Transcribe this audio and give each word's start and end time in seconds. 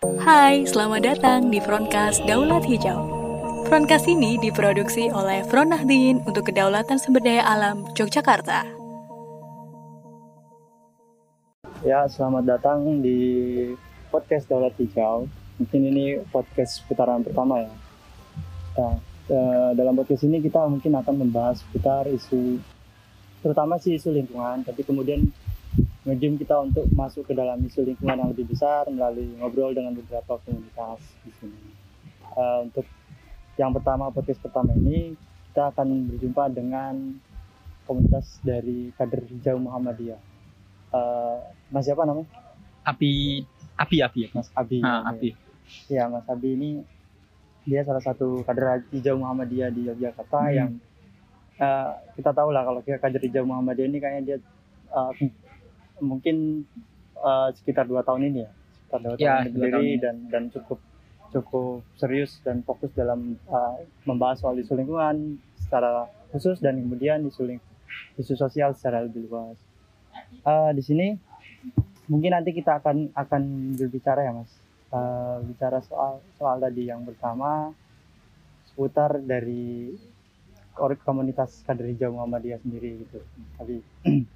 Hai, 0.00 0.64
selamat 0.64 1.04
datang 1.04 1.52
di 1.52 1.60
Frontcast 1.60 2.24
Daulat 2.24 2.64
Hijau. 2.64 3.04
Frontcast 3.68 4.08
ini 4.08 4.40
diproduksi 4.40 5.12
oleh 5.12 5.44
Front 5.44 5.76
Nahdien 5.76 6.24
untuk 6.24 6.48
Kedaulatan 6.48 6.96
Sumber 6.96 7.20
Daya 7.20 7.44
Alam 7.44 7.84
Yogyakarta. 7.92 8.64
Ya, 11.84 12.08
selamat 12.08 12.48
datang 12.48 13.04
di 13.04 13.20
podcast 14.08 14.48
Daulat 14.48 14.72
Hijau. 14.80 15.28
Mungkin 15.60 15.92
ini 15.92 16.24
podcast 16.32 16.80
putaran 16.88 17.20
pertama 17.20 17.60
ya. 17.60 17.72
Nah, 18.80 18.96
eh, 19.28 19.70
dalam 19.76 20.00
podcast 20.00 20.24
ini 20.24 20.40
kita 20.40 20.64
mungkin 20.64 20.96
akan 20.96 21.28
membahas 21.28 21.60
seputar 21.60 22.08
isu, 22.08 22.56
terutama 23.44 23.76
sih 23.76 24.00
isu 24.00 24.16
lingkungan, 24.16 24.64
tapi 24.64 24.80
kemudian 24.80 25.28
ngejim 26.04 26.40
kita 26.40 26.56
untuk 26.60 26.88
masuk 26.90 27.28
ke 27.28 27.36
dalam 27.36 27.60
isu 27.60 27.84
lingkungan 27.84 28.16
yang 28.16 28.30
lebih 28.32 28.48
besar 28.48 28.88
melalui 28.88 29.36
ngobrol 29.36 29.76
dengan 29.76 29.92
beberapa 29.92 30.40
komunitas 30.40 31.00
di 31.22 31.30
sini. 31.36 31.60
Uh, 32.32 32.64
untuk 32.64 32.86
yang 33.58 33.74
pertama 33.76 34.08
podcast 34.08 34.40
pertama 34.40 34.72
ini 34.72 35.12
kita 35.50 35.74
akan 35.74 36.08
berjumpa 36.08 36.48
dengan 36.54 37.18
komunitas 37.84 38.38
dari 38.40 38.94
kader 38.96 39.26
hijau 39.28 39.58
Muhammadiyah. 39.58 40.20
Uh, 40.90 41.42
mas 41.68 41.84
siapa 41.84 42.06
namanya? 42.06 42.26
Abi 42.86 43.44
Abi 43.76 44.00
Abi 44.00 44.30
Mas 44.32 44.48
Abi. 44.56 44.80
Ah, 44.80 45.10
Abi. 45.10 45.36
Ya 45.90 46.08
Mas 46.08 46.24
Abi 46.26 46.56
ini 46.56 46.70
dia 47.68 47.84
salah 47.84 48.00
satu 48.00 48.40
kader 48.46 48.88
hijau 48.88 49.20
Muhammadiyah 49.20 49.68
di 49.68 49.84
Yogyakarta 49.86 50.48
Hmm. 50.48 50.56
yang 50.56 50.70
uh, 51.60 51.92
kita 52.16 52.32
tahu 52.32 52.50
lah 52.54 52.64
kalau 52.64 52.80
kader 52.80 53.20
hijau 53.20 53.44
Muhammadiyah 53.44 53.88
ini 53.90 53.98
kayaknya 54.00 54.22
dia 54.24 54.36
uh, 54.94 55.12
mungkin 56.00 56.64
uh, 57.16 57.48
sekitar 57.52 57.84
dua 57.84 58.00
tahun 58.00 58.26
ini 58.26 58.38
ya 58.40 58.50
sekitar 58.50 59.00
dua 59.00 59.14
tahun 59.14 59.20
Ya, 59.20 59.34
dua 59.40 59.44
berdiri 59.46 59.70
tahun 59.70 59.84
ini. 59.86 59.96
dan 59.98 60.16
dan 60.28 60.42
cukup 60.48 60.78
cukup 61.30 61.86
serius 61.94 62.42
dan 62.42 62.60
fokus 62.60 62.90
dalam 62.92 63.38
uh, 63.46 63.78
membahas 64.02 64.40
soal 64.40 64.58
isu 64.58 64.74
lingkungan 64.74 65.38
secara 65.56 66.04
khusus 66.30 66.58
dan 66.58 66.74
kemudian 66.76 67.22
isu 67.22 67.46
ling- 67.46 67.66
isu 68.16 68.34
sosial 68.34 68.74
secara 68.74 69.02
lebih 69.02 69.26
luas. 69.26 69.54
Uh, 70.42 70.74
di 70.74 70.82
sini 70.82 71.06
mungkin 72.06 72.34
nanti 72.34 72.50
kita 72.50 72.80
akan 72.80 73.14
akan 73.14 73.42
berbicara 73.76 74.24
ya 74.24 74.34
mas, 74.34 74.50
Uh, 74.90 75.38
bicara 75.46 75.78
soal 75.80 76.18
soal 76.34 76.58
tadi 76.58 76.90
yang 76.90 77.06
pertama 77.06 77.70
seputar 78.66 79.22
dari 79.22 79.94
komunitas 81.04 81.62
kader 81.62 81.86
hijau 81.86 82.10
Muhammadiyah 82.10 82.58
sendiri 82.58 82.98
gitu. 82.98 83.22
Tapi 83.54 83.86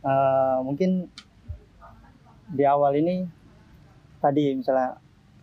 Eh, 0.00 0.58
mungkin 0.64 1.12
di 2.50 2.64
awal 2.64 2.96
ini 2.96 3.28
tadi 4.16 4.56
misalnya 4.56 4.96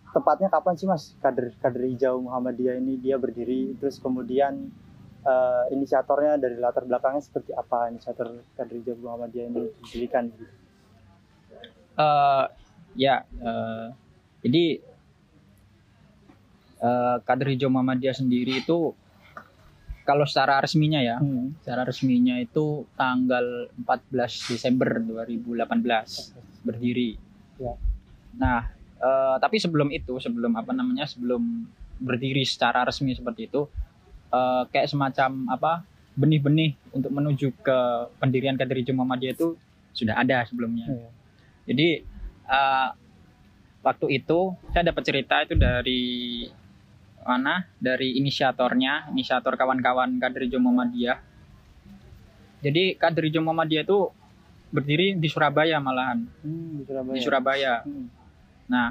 tepatnya 0.10 0.50
kapan 0.50 0.74
sih 0.74 0.90
mas 0.90 1.14
kader 1.22 1.54
kader 1.62 1.86
hijau 1.86 2.26
Muhammadiyah 2.26 2.82
ini 2.82 2.98
dia 2.98 3.22
berdiri 3.22 3.78
terus 3.78 4.02
kemudian 4.02 4.74
eh, 5.22 5.64
inisiatornya 5.78 6.42
dari 6.42 6.58
latar 6.58 6.90
belakangnya 6.90 7.22
seperti 7.22 7.54
apa 7.54 7.94
inisiator 7.94 8.42
kader 8.58 8.76
hijau 8.82 8.98
Muhammadiyah 8.98 9.46
ini 9.46 9.64
didirikan 9.86 10.34
gitu. 10.34 10.46
Eh, 11.98 12.46
ya, 12.98 13.30
eh, 13.30 13.88
jadi 14.42 14.66
eh, 16.82 17.18
kader 17.22 17.48
hijau 17.54 17.70
Muhammadiyah 17.70 18.18
sendiri 18.18 18.66
itu 18.66 18.98
kalau 20.08 20.24
secara 20.24 20.64
resminya 20.64 21.04
ya, 21.04 21.20
Hmm. 21.20 21.52
secara 21.60 21.84
resminya 21.84 22.40
itu 22.40 22.88
tanggal 22.96 23.68
14 23.76 24.48
Desember 24.48 25.04
2018 25.04 26.32
berdiri. 26.64 27.20
Ya. 27.60 27.76
Nah, 28.40 28.72
eh, 29.04 29.36
tapi 29.44 29.60
sebelum 29.60 29.92
itu, 29.92 30.16
sebelum 30.24 30.56
apa 30.56 30.72
namanya, 30.72 31.04
sebelum 31.04 31.68
berdiri 32.00 32.48
secara 32.48 32.88
resmi 32.88 33.12
seperti 33.20 33.52
itu, 33.52 33.68
eh, 34.32 34.64
kayak 34.72 34.88
semacam 34.88 35.52
apa 35.52 35.84
benih-benih 36.16 36.80
untuk 36.96 37.12
menuju 37.12 37.52
ke 37.60 37.80
pendirian 38.18 38.56
kader 38.56 38.80
hijau 38.80 38.96
Muhammadiyah 38.96 39.36
itu 39.36 39.60
sudah 39.92 40.16
ada 40.16 40.48
sebelumnya. 40.48 40.88
Iya. 40.88 41.10
Jadi 41.68 41.88
eh, 42.48 42.90
waktu 43.84 44.08
itu 44.24 44.56
saya 44.72 44.88
dapat 44.88 45.04
cerita 45.04 45.36
itu 45.44 45.54
dari 45.60 46.04
mana? 47.28 47.68
Dari 47.78 48.16
inisiatornya, 48.16 49.12
inisiator 49.12 49.54
kawan-kawan 49.54 50.16
kader 50.18 50.42
hijau 50.42 50.58
Muhammadiyah. 50.58 51.20
Jadi 52.60 52.96
kader 52.96 53.24
hijau 53.24 53.44
Muhammadiyah 53.44 53.84
itu 53.84 54.00
berdiri 54.68 55.14
di 55.14 55.28
Surabaya 55.28 55.78
malahan, 55.78 56.26
Hmm, 56.42 56.80
di 56.80 56.84
Surabaya. 56.84 57.14
di 57.14 57.20
Surabaya. 57.22 57.74
Hmm. 57.84 58.08
Nah, 58.68 58.90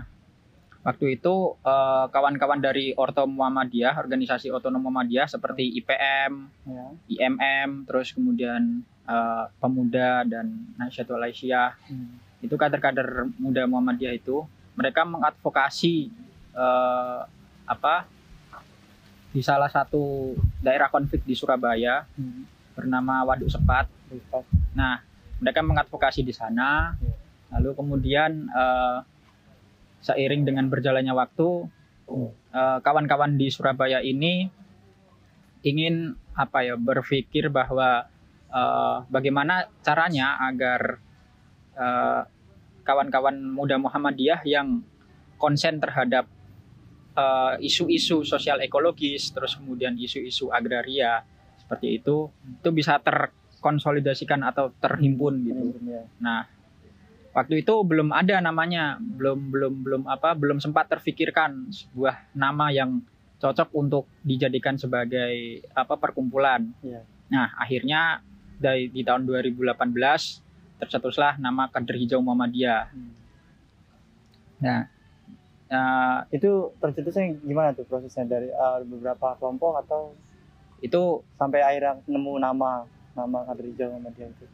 waktu 0.83 1.17
itu 1.17 1.35
eh, 1.59 2.05
kawan-kawan 2.09 2.59
dari 2.59 2.95
Orto 2.95 3.27
Muhammadiyah, 3.27 3.93
organisasi 3.95 4.49
otonom 4.49 4.81
Muhammadiyah 4.83 5.27
seperti 5.27 5.77
IPM, 5.77 6.33
Ya. 6.65 6.85
IMM, 7.11 7.85
terus 7.85 8.11
kemudian 8.11 8.81
eh, 9.05 9.45
Pemuda 9.57 10.25
dan 10.25 10.47
Nahdlatul 10.75 11.21
Aisyah 11.23 11.77
Hmm. 11.87 12.17
itu 12.39 12.55
kader-kader 12.55 13.27
muda 13.37 13.65
Muhammadiyah 13.65 14.15
itu 14.15 14.47
mereka 14.75 15.03
mengadvokasi 15.03 16.09
eh, 16.55 17.21
apa 17.67 18.07
di 19.37 19.45
salah 19.45 19.69
satu 19.69 20.33
daerah 20.65 20.89
konflik 20.89 21.21
di 21.29 21.37
Surabaya 21.37 22.09
Hmm. 22.17 22.49
bernama 22.73 23.21
Waduk 23.29 23.53
Sepat. 23.53 23.85
Nah, 24.73 25.05
mereka 25.45 25.61
mengadvokasi 25.61 26.25
di 26.25 26.33
sana. 26.33 26.97
Iya. 26.97 27.13
Lalu 27.53 27.71
kemudian 27.77 28.49
eh, 28.49 28.99
seiring 30.01 30.49
dengan 30.49 30.73
berjalannya 30.73 31.13
waktu, 31.13 31.69
Hmm. 32.09 32.33
eh, 32.33 32.79
kawan-kawan 32.81 33.37
di 33.37 33.53
Surabaya 33.53 34.01
ini 34.01 34.49
ingin 35.61 36.17
apa 36.33 36.65
ya 36.65 36.81
berpikir 36.81 37.53
bahwa 37.53 38.09
eh, 38.49 38.97
bagaimana 39.13 39.69
caranya 39.85 40.41
agar 40.49 41.05
kawan-kawan 42.89 43.37
muda 43.53 43.77
Muhammadiyah 43.77 44.49
yang 44.49 44.81
konsen 45.37 45.77
terhadap 45.77 46.25
eh, 47.17 47.55
isu-isu 47.65 48.23
sosial 48.23 48.61
ekologis, 48.61 49.33
terus 49.33 49.57
kemudian 49.57 49.97
isu-isu 49.97 50.53
agraria 50.53 51.25
seperti 51.57 51.99
itu, 51.99 52.31
itu 52.31 52.71
bisa 52.71 53.01
terkonsolidasikan 53.03 54.45
atau 54.47 54.71
terhimpun 54.79 55.35
gitu. 55.43 55.65
Ya. 55.83 56.07
Nah, 56.23 56.47
waktu 57.35 57.67
itu 57.67 57.75
belum 57.83 58.15
ada 58.15 58.39
namanya, 58.39 59.01
belum 59.01 59.51
belum 59.51 59.75
belum 59.83 60.03
apa, 60.07 60.39
belum 60.39 60.63
sempat 60.63 60.87
terfikirkan 60.93 61.75
sebuah 61.75 62.31
nama 62.39 62.71
yang 62.71 63.03
cocok 63.37 63.69
untuk 63.77 64.09
dijadikan 64.23 64.79
sebagai 64.79 65.61
apa 65.75 65.99
perkumpulan. 65.99 66.71
Iya. 66.81 67.03
Nah, 67.29 67.53
akhirnya 67.59 68.23
dari 68.57 68.89
di 68.89 69.05
tahun 69.05 69.29
2018 69.29 69.77
tercetuslah 70.81 71.37
nama 71.37 71.69
Kader 71.69 71.97
Hijau 71.97 72.21
Muhammadiyah. 72.25 72.85
Hmm. 72.93 73.13
Nah, 75.67 76.23
Itu 76.31 76.75
tercetusnya 76.79 77.43
gimana 77.43 77.73
tuh 77.73 77.83
prosesnya 77.85 78.23
dari 78.25 78.47
uh, 78.49 78.79
beberapa 78.83 79.35
kelompok 79.37 79.83
atau 79.83 80.15
itu 80.79 81.03
sampai 81.35 81.61
akhirnya 81.61 81.99
nemu 82.05 82.39
nama 82.39 82.85
nama 83.13 83.39
kader 83.45 83.67
hijau 83.67 83.89
Muhammadiyah 83.91 84.29
itu? 84.29 84.47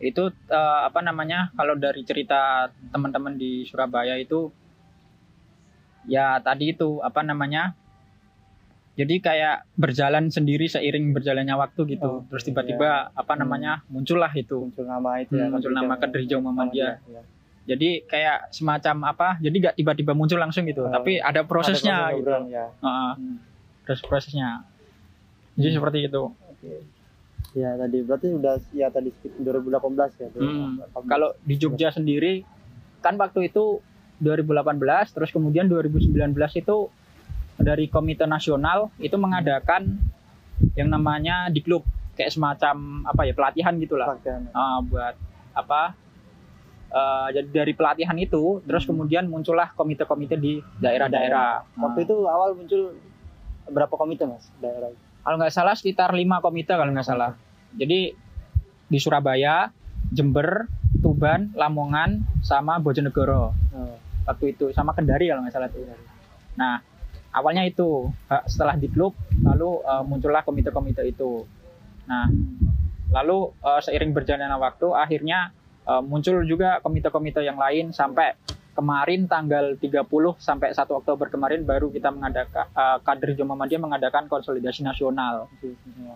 itu 0.00 0.22
eh, 0.48 0.80
apa 0.84 1.00
namanya 1.00 1.50
kalau 1.52 1.74
dari 1.74 2.02
cerita 2.02 2.66
teman-teman 2.90 3.34
di 3.34 3.62
Surabaya 3.64 4.14
itu 4.14 4.50
ya 6.04 6.38
tadi 6.38 6.70
itu 6.70 6.98
apa 7.00 7.22
namanya 7.22 7.74
jadi 8.94 9.14
kayak 9.18 9.56
berjalan 9.74 10.30
sendiri 10.30 10.66
seiring 10.66 11.10
berjalannya 11.10 11.54
waktu 11.56 11.98
gitu 11.98 12.06
Oh, 12.06 12.20
terus 12.30 12.42
iya. 12.42 12.48
tiba-tiba 12.52 12.90
apa 13.10 13.32
Hmm. 13.34 13.40
namanya 13.42 13.72
muncullah 13.86 14.30
itu 14.30 14.54
muncul 14.60 14.84
nama 14.84 15.18
itu 15.18 15.34
ya 15.34 15.46
Hmm, 15.46 15.58
muncul 15.58 15.72
nama 15.72 15.94
Kader 15.96 16.20
Hijau. 16.22 16.38
Iya. 16.70 16.90
Jadi 17.64 18.04
kayak 18.04 18.38
semacam 18.50 18.96
apa 19.06 19.28
jadi 19.38 19.56
nggak 19.58 19.74
tiba-tiba 19.74 20.12
muncul 20.12 20.36
langsung 20.36 20.64
gitu 20.64 20.82
Oh. 20.82 20.90
tapi 20.90 21.16
ada 21.16 21.42
prosesnya 21.42 22.08
Ada 22.08 22.16
gitu 22.16 22.30
ya. 22.48 22.66
Heeh, 22.74 23.12
Hmm. 23.14 23.36
terus 23.82 24.00
prosesnya 24.00 24.64
jadi 25.54 25.68
Hmm. 25.70 25.76
seperti 25.78 25.98
itu 26.04 26.22
Oke. 26.28 26.74
Ya 27.54 27.70
tadi 27.74 28.02
berarti 28.02 28.26
udah 28.30 28.54
ya 28.70 28.88
tadi 28.88 29.14
sekitar 29.14 29.38
2018 29.62 30.10
ya. 30.16 30.26
Hmm. 30.28 30.82
2018. 30.82 31.06
kalau 31.06 31.28
di 31.40 31.54
Jogja 31.54 31.88
sendiri 31.88 32.42
kan 32.98 33.14
waktu 33.14 33.48
itu 33.48 33.78
2018 34.18 34.80
terus 35.10 35.30
kemudian 35.30 35.64
2019 35.64 36.10
itu 36.54 36.76
dari 37.54 37.86
komite 37.86 38.24
nasional 38.24 38.90
itu 38.98 39.14
mengadakan 39.14 40.02
yang 40.74 40.88
namanya 40.88 41.46
di 41.46 41.60
klub 41.60 41.86
kayak 42.12 42.30
semacam 42.30 42.74
apa 43.04 43.22
ya 43.22 43.32
pelatihan 43.32 43.74
gitulah 43.76 44.06
Pelatihan. 44.12 44.42
Ah, 44.50 44.78
buat 44.80 45.14
apa 45.52 45.94
eh, 46.94 47.28
jadi 47.32 47.48
dari 47.52 47.72
pelatihan 47.72 48.14
itu 48.16 48.62
terus 48.62 48.86
Hmm. 48.86 48.94
kemudian 48.94 49.26
muncullah 49.26 49.74
komite-komite 49.74 50.36
di 50.36 50.62
daerah-daerah 50.78 51.66
Waktu 51.74 51.98
Ah. 52.00 52.06
itu 52.06 52.16
awal 52.24 52.54
muncul 52.54 52.94
berapa 53.66 53.90
komite 53.92 54.22
mas 54.24 54.46
daerah? 54.56 54.88
itu? 54.88 55.00
kalau 55.20 55.36
nggak 55.36 55.50
salah 55.50 55.74
sekitar 55.74 56.12
lima 56.12 56.38
komite 56.38 56.70
kalau 56.70 56.88
nggak 56.88 57.02
salah 57.04 57.34
jadi 57.72 58.14
di 58.84 58.98
Surabaya 58.98 59.72
Jember 60.08 60.68
Tuban 61.00 61.50
Lamongan 61.52 62.22
sama 62.40 62.78
Bojonegoro 62.78 63.50
Oh. 63.72 63.96
waktu 64.24 64.54
itu 64.54 64.70
sama 64.70 64.94
Kendari 64.94 65.26
kalau 65.26 65.42
nggak 65.42 65.52
salah 65.52 65.66
tuh. 65.66 65.82
Nah 66.54 66.78
awalnya 67.30 67.66
itu 67.66 68.06
uh, 68.30 68.44
setelah 68.46 68.72
di 68.74 68.86
klub 68.86 69.12
lalu 69.42 69.82
uh, 69.82 70.00
muncullah 70.00 70.40
komite-komite 70.40 71.02
itu. 71.02 71.42
Nah 72.06 72.30
lalu 73.10 73.50
uh, 73.60 73.80
seiring 73.80 74.12
berjalannya 74.12 74.54
waktu 74.54 74.86
akhirnya 74.92 75.50
uh, 75.86 76.02
muncul 76.04 76.44
juga 76.44 76.80
komite-komite 76.80 77.40
yang 77.44 77.56
lain 77.56 77.92
sampai 77.92 78.36
kemarin 78.74 79.30
tanggal 79.30 79.78
30 79.78 80.02
sampai 80.42 80.74
1 80.74 80.82
Oktober 80.90 81.30
kemarin 81.30 81.62
baru 81.62 81.94
kita 81.94 82.10
mengadakan 82.10 82.66
uh, 82.74 82.98
kader 83.06 83.38
Muhammadiyah 83.38 83.78
mengadakan 83.80 84.26
konsolidasi 84.26 84.82
nasional 84.82 85.46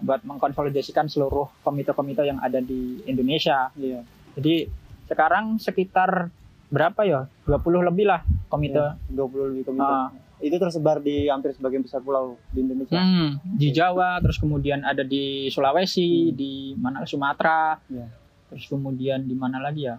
buat 0.02 0.26
mengkonsolidasikan 0.26 1.06
seluruh 1.06 1.46
komite-komite 1.62 2.26
yang 2.26 2.42
ada 2.42 2.58
di 2.58 2.98
Indonesia. 3.06 3.70
Iya. 3.78 4.02
Jadi 4.34 4.66
sekarang 5.06 5.62
sekitar 5.62 6.34
berapa 6.68 7.00
ya? 7.06 7.20
20 7.46 7.88
lebih 7.88 8.10
lah 8.10 8.20
komite. 8.50 8.76
Iya, 8.76 8.98
20 9.14 9.50
lebih 9.54 9.62
komite. 9.70 9.94
Ah. 9.94 10.10
Itu 10.38 10.54
tersebar 10.58 11.02
di 11.02 11.26
hampir 11.26 11.50
sebagian 11.54 11.82
besar 11.82 11.98
pulau 11.98 12.38
di 12.54 12.62
Indonesia. 12.62 12.98
Hmm, 12.98 13.42
di 13.42 13.74
Jawa, 13.74 14.22
terus 14.22 14.38
kemudian 14.38 14.86
ada 14.86 15.02
di 15.02 15.50
Sulawesi, 15.50 16.30
Hmm. 16.30 16.34
di 16.38 16.52
mana 16.78 17.02
Sumatera, 17.02 17.74
Iya. 17.90 18.06
Terus 18.48 18.64
kemudian 18.66 19.22
di 19.22 19.32
mana 19.32 19.58
lagi 19.58 19.84
ya? 19.84 19.96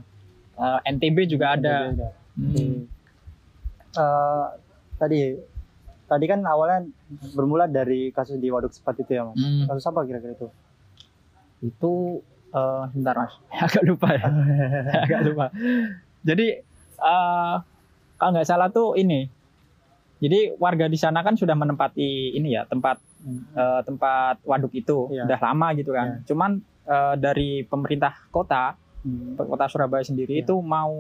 Eh, 0.56 0.80
NTB 0.90 1.18
juga 1.25 1.56
ada. 1.56 1.90
Ada. 1.90 2.10
Hmm. 2.36 2.86
Eh, 3.90 4.46
tadi 4.96 5.19
tadi 6.06 6.25
kan 6.25 6.42
awalnya 6.42 6.90
bermula 7.31 7.66
dari 7.66 8.10
kasus 8.10 8.38
di 8.38 8.50
Waduk 8.50 8.69
Sepat 8.69 9.00
itu 9.00 9.12
ya 9.13 9.24
mas. 9.24 9.38
Hmm. 9.38 9.66
Kasus 9.66 9.86
apa 9.86 10.00
kira-kira 10.04 10.34
itu? 10.34 10.48
Itu 11.62 11.94
eh 12.50 12.84
sebentar 12.90 13.13
mas, 13.16 13.34
agak 13.66 13.84
lupa 13.84 14.07
ya, 14.12 14.25
agak 15.06 15.22
lupa. 15.24 15.45
Jadi 16.22 16.48
eh 17.00 17.56
kalau 18.16 18.31
nggak 18.34 18.48
salah 18.48 18.69
tuh 18.69 18.94
ini. 18.95 19.30
Jadi 20.19 20.52
warga 20.60 20.92
di 20.92 21.00
sana 21.00 21.24
kan 21.24 21.40
sudah 21.40 21.56
menempati 21.56 22.36
ini 22.36 22.52
ya 22.52 22.68
tempat 22.68 23.00
eh, 23.56 23.81
tempat 23.84 24.44
waduk 24.44 24.74
itu 24.74 25.07
Iya. 25.07 25.24
udah 25.24 25.40
lama 25.40 25.68
gitu 25.74 25.95
kan. 25.95 26.25
Cuman 26.28 26.60
eh, 26.90 27.16
dari 27.16 27.62
pemerintah 27.64 28.28
kota 28.30 28.74
Hmm. 29.00 29.40
kota 29.40 29.64
Surabaya 29.66 30.02
sendiri 30.02 30.36
Iya. 30.36 30.44
itu 30.44 30.60
mau 30.60 30.92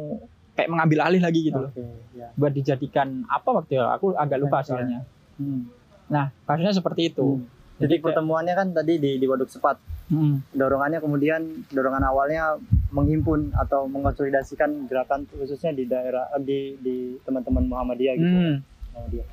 kayak 0.53 0.69
mengambil 0.69 1.03
alih 1.03 1.19
lagi 1.19 1.43
gitu 1.43 1.59
loh 1.59 1.67
Oke, 1.69 1.83
ya. 2.13 2.31
buat 2.31 2.53
dijadikan 2.53 3.27
apa 3.27 3.49
waktu 3.53 3.75
itu 3.75 3.83
aku 3.83 4.05
agak 4.13 4.39
lupa 4.39 4.57
Iya. 4.57 4.65
soalnya 4.65 4.99
Hmm. 5.35 5.67
nah 6.07 6.31
kasusnya 6.43 6.71
seperti 6.73 7.09
itu 7.09 7.27
Hmm. 7.35 7.47
Jadi 7.77 7.95
kayak- 7.95 8.05
pertemuannya 8.05 8.53
kan 8.53 8.67
tadi 8.73 8.99
di, 8.99 9.15
di 9.15 9.23
Waduk 9.23 9.47
Sepat. 9.47 9.79
Hmm, 10.07 10.43
Dorongannya 10.51 10.99
kemudian 10.99 11.39
dorongan 11.69 12.03
awalnya 12.03 12.59
menghimpun 12.89 13.53
atau 13.53 13.85
mengonsolidasikan 13.85 14.83
gerakan 14.83 15.23
khususnya 15.29 15.71
di 15.71 15.85
daerah 15.85 16.27
di 16.39 16.75
di 16.77 16.95
teman-teman 17.21 17.63
Muhammadiyah 17.63 18.15
gitu. 18.15 18.27
hmm, 18.27 18.55
Muhammadiyah. 18.91 19.27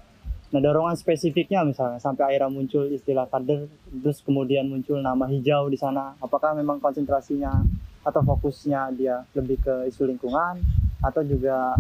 Nah 0.57 0.65
dorongan 0.65 0.97
spesifiknya 0.97 1.69
misalnya 1.69 2.01
sampai 2.01 2.33
akhirnya 2.33 2.49
muncul 2.49 2.89
istilah 2.89 3.29
kader, 3.29 3.69
terus 3.93 4.25
kemudian 4.25 4.65
muncul 4.65 4.97
nama 5.05 5.29
hijau 5.29 5.69
di 5.69 5.77
sana. 5.77 6.17
Apakah 6.17 6.57
memang 6.57 6.81
konsentrasinya 6.81 7.61
atau 8.01 8.25
fokusnya 8.25 8.89
dia 8.97 9.21
lebih 9.37 9.61
ke 9.61 9.85
isu 9.93 10.09
lingkungan 10.09 10.65
atau 11.05 11.21
juga 11.29 11.77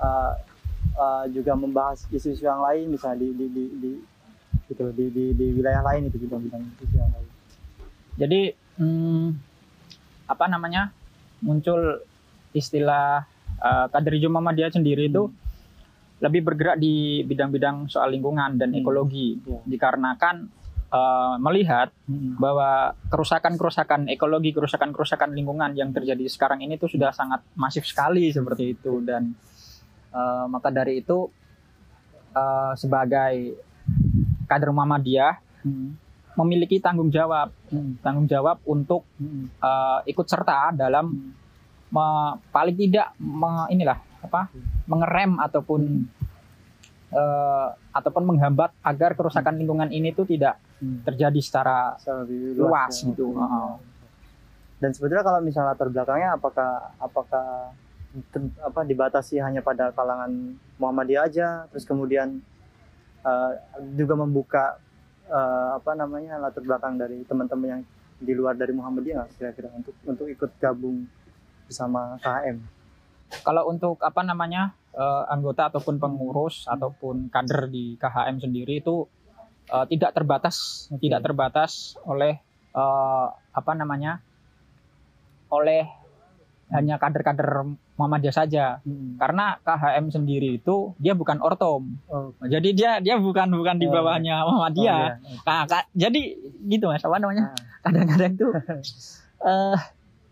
uh, 0.00 0.32
uh, 0.96 1.24
juga 1.28 1.52
membahas 1.52 2.08
isu-isu 2.08 2.48
yang 2.48 2.64
lain 2.64 2.96
misalnya 2.96 3.28
di 3.28 3.28
di 3.36 3.46
di, 3.52 3.64
di 3.76 3.92
gitu 4.72 4.88
di, 4.96 5.12
di 5.12 5.24
di 5.36 5.46
wilayah 5.52 5.84
lain 5.84 6.08
itu 6.08 6.16
bidang-bidang 6.16 6.64
isu 6.80 6.96
yang 6.96 7.12
lain. 7.12 7.28
jadi 8.16 8.40
hmm, 8.80 9.36
apa 10.32 10.48
namanya 10.48 10.96
muncul 11.44 12.00
istilah 12.56 13.28
uh, 13.60 13.86
kader 13.92 14.16
hijau 14.16 14.32
Muhammadiyah 14.32 14.72
sendiri 14.72 15.12
itu 15.12 15.28
lebih 16.18 16.42
bergerak 16.42 16.76
di 16.76 17.22
bidang-bidang 17.22 17.86
soal 17.86 18.10
lingkungan 18.10 18.58
dan 18.58 18.70
Hmm. 18.70 18.78
ekologi 18.78 19.38
Iya. 19.38 19.58
dikarenakan 19.64 20.36
uh, 20.88 21.36
melihat 21.38 21.92
Hmm. 22.04 22.34
bahwa 22.36 22.96
kerusakan-kerusakan 23.06 24.08
ekologi, 24.08 24.50
kerusakan-kerusakan 24.50 25.30
lingkungan 25.30 25.72
yang 25.72 25.92
terjadi 25.92 26.24
sekarang 26.26 26.58
ini 26.60 26.74
tuh 26.74 26.88
sudah 26.88 27.12
sangat 27.12 27.44
masif 27.52 27.84
sekali 27.84 28.28
seperti 28.28 28.72
itu 28.72 28.98
dan 29.00 29.36
eh, 30.08 30.44
maka 30.48 30.72
dari 30.72 31.04
itu 31.04 31.28
eh, 32.30 32.72
sebagai 32.74 33.60
kader 34.44 34.72
Muhammadiyah 34.72 35.34
Hmm. 35.60 36.00
memiliki 36.32 36.80
tanggung 36.80 37.10
jawab, 37.10 37.52
Hmm. 37.68 38.00
tanggung 38.00 38.24
jawab 38.24 38.56
untuk 38.64 39.04
Hmm. 39.20 39.52
eh, 39.52 39.98
ikut 40.08 40.24
serta 40.24 40.72
dalam 40.72 41.36
me- 41.88 42.34
paling 42.48 42.72
tidak 42.72 43.12
me- 43.18 43.68
inilah 43.68 44.00
apa 44.20 44.50
mengerem 44.84 45.38
ataupun 45.38 46.04
eh, 47.10 47.68
ataupun 47.90 48.22
menghambat 48.26 48.70
agar 48.82 49.12
kerusakan 49.12 49.56
lingkungan 49.56 49.88
ini 49.88 50.12
tuh 50.12 50.24
tidak 50.24 50.56
Hmm. 50.78 51.02
terjadi 51.02 51.40
secara 51.42 51.98
lebih 52.22 52.54
luas 52.54 53.02
ya. 53.02 53.10
gitu. 53.10 53.34
Hmm. 53.34 53.42
Heeh. 53.42 53.70
Dan 54.78 54.90
sebetulnya 54.94 55.26
kalau 55.26 55.42
misalnya 55.42 55.74
latar 55.74 55.90
belakangnya 55.90 56.38
apakah 56.38 56.70
apakah 56.96 57.74
ten- 58.30 58.54
apa 58.62 58.86
dibatasi 58.86 59.42
hanya 59.42 59.58
pada 59.58 59.90
kalangan 59.90 60.30
Muhammadiyah 60.78 61.26
aja, 61.26 61.48
terus 61.68 61.82
kemudian 61.82 62.38
eh, 63.20 63.52
juga 63.92 64.14
membuka 64.14 64.78
eh, 65.26 65.70
apa 65.74 65.98
namanya 65.98 66.38
latar 66.38 66.62
belakang 66.62 66.94
dari 66.94 67.26
teman-teman 67.26 67.66
yang 67.68 67.82
di 68.16 68.32
luar 68.32 68.54
dari 68.54 68.70
Muhammadiyah 68.70 69.26
kira-kira 69.34 69.66
untuk 69.72 69.98
untuk 70.04 70.30
ikut 70.30 70.54
gabung 70.56 71.10
bersama 71.66 72.14
KM. 72.18 72.62
Kalau 73.28 73.68
untuk 73.68 74.00
apa 74.00 74.20
namanya 74.22 74.72
eh, 74.92 75.22
anggota 75.28 75.68
ataupun 75.68 75.96
pengurus 75.96 76.64
ataupun 76.64 77.28
kader 77.28 77.68
di 77.68 77.96
KHM 77.96 78.40
sendiri 78.40 78.80
itu 78.80 79.04
eh, 79.68 79.86
tidak 79.86 80.16
terbatas, 80.16 80.88
Oke. 80.88 81.06
tidak 81.06 81.20
terbatas 81.22 81.96
oleh 82.04 82.40
eh, 82.72 83.26
apa 83.30 83.72
namanya 83.72 84.20
oleh 85.48 85.88
hanya 86.68 87.00
kader-kader 87.00 87.64
Muhammadiyah 87.96 88.36
saja. 88.36 88.64
Karena 89.16 89.56
KHM 89.58 90.12
sendiri 90.12 90.60
itu 90.60 90.92
dia 91.00 91.16
bukan 91.16 91.40
ortom, 91.40 91.96
Oh, 92.06 92.30
jadi 92.44 92.68
dia 92.70 92.90
dia 93.00 93.16
bukan 93.16 93.48
bukan 93.50 93.80
di 93.80 93.88
Oh, 93.88 93.92
bawahnya 93.96 94.44
oh, 94.44 94.52
Muhammadiyah. 94.52 95.16
iya. 95.16 95.40
Nah, 95.42 95.64
ka- 95.64 95.88
jadi 95.96 96.20
gitu 96.68 96.86
mas, 96.86 97.00
apa 97.00 97.16
namanya? 97.16 97.56
Ah, 97.56 97.60
kadang-kadang 97.82 98.32
tuh 98.36 98.52
eh 99.38 99.78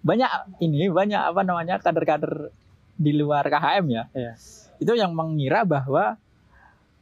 banyak 0.02 0.30
ini 0.60 0.86
banyak 0.86 1.18
apa 1.18 1.40
namanya 1.42 1.80
kader-kader 1.80 2.52
di 2.96 3.12
luar 3.12 3.44
KHM 3.44 3.86
ya 3.86 4.04
Iya. 4.12 4.32
itu 4.76 4.92
yang 4.92 5.12
mengira 5.12 5.62
bahwa 5.62 6.16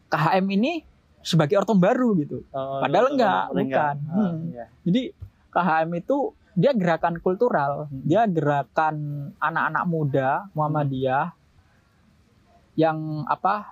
KHM 0.06 0.46
ini 0.52 0.72
sebagai 1.20 1.56
ortom 1.56 1.78
baru 1.78 2.12
gitu 2.18 2.44
oh, 2.50 2.78
Padahal 2.78 3.06
oh, 3.08 3.12
enggak, 3.16 3.42
oh, 3.48 3.56
enggak. 3.56 3.92
bukan. 3.96 3.96
Ah, 4.06 4.16
Hmm. 4.30 4.38
iya. 4.50 4.66
jadi 4.82 5.02
KHM 5.50 5.90
itu 5.96 6.16
dia 6.54 6.70
gerakan 6.70 7.14
kultural 7.18 7.86
Hmm. 7.88 8.02
dia 8.02 8.22
gerakan 8.26 8.96
anak-anak 9.38 9.84
muda 9.86 10.28
Muhammadiyah 10.52 11.32
yang 12.74 12.98
apa 13.24 13.70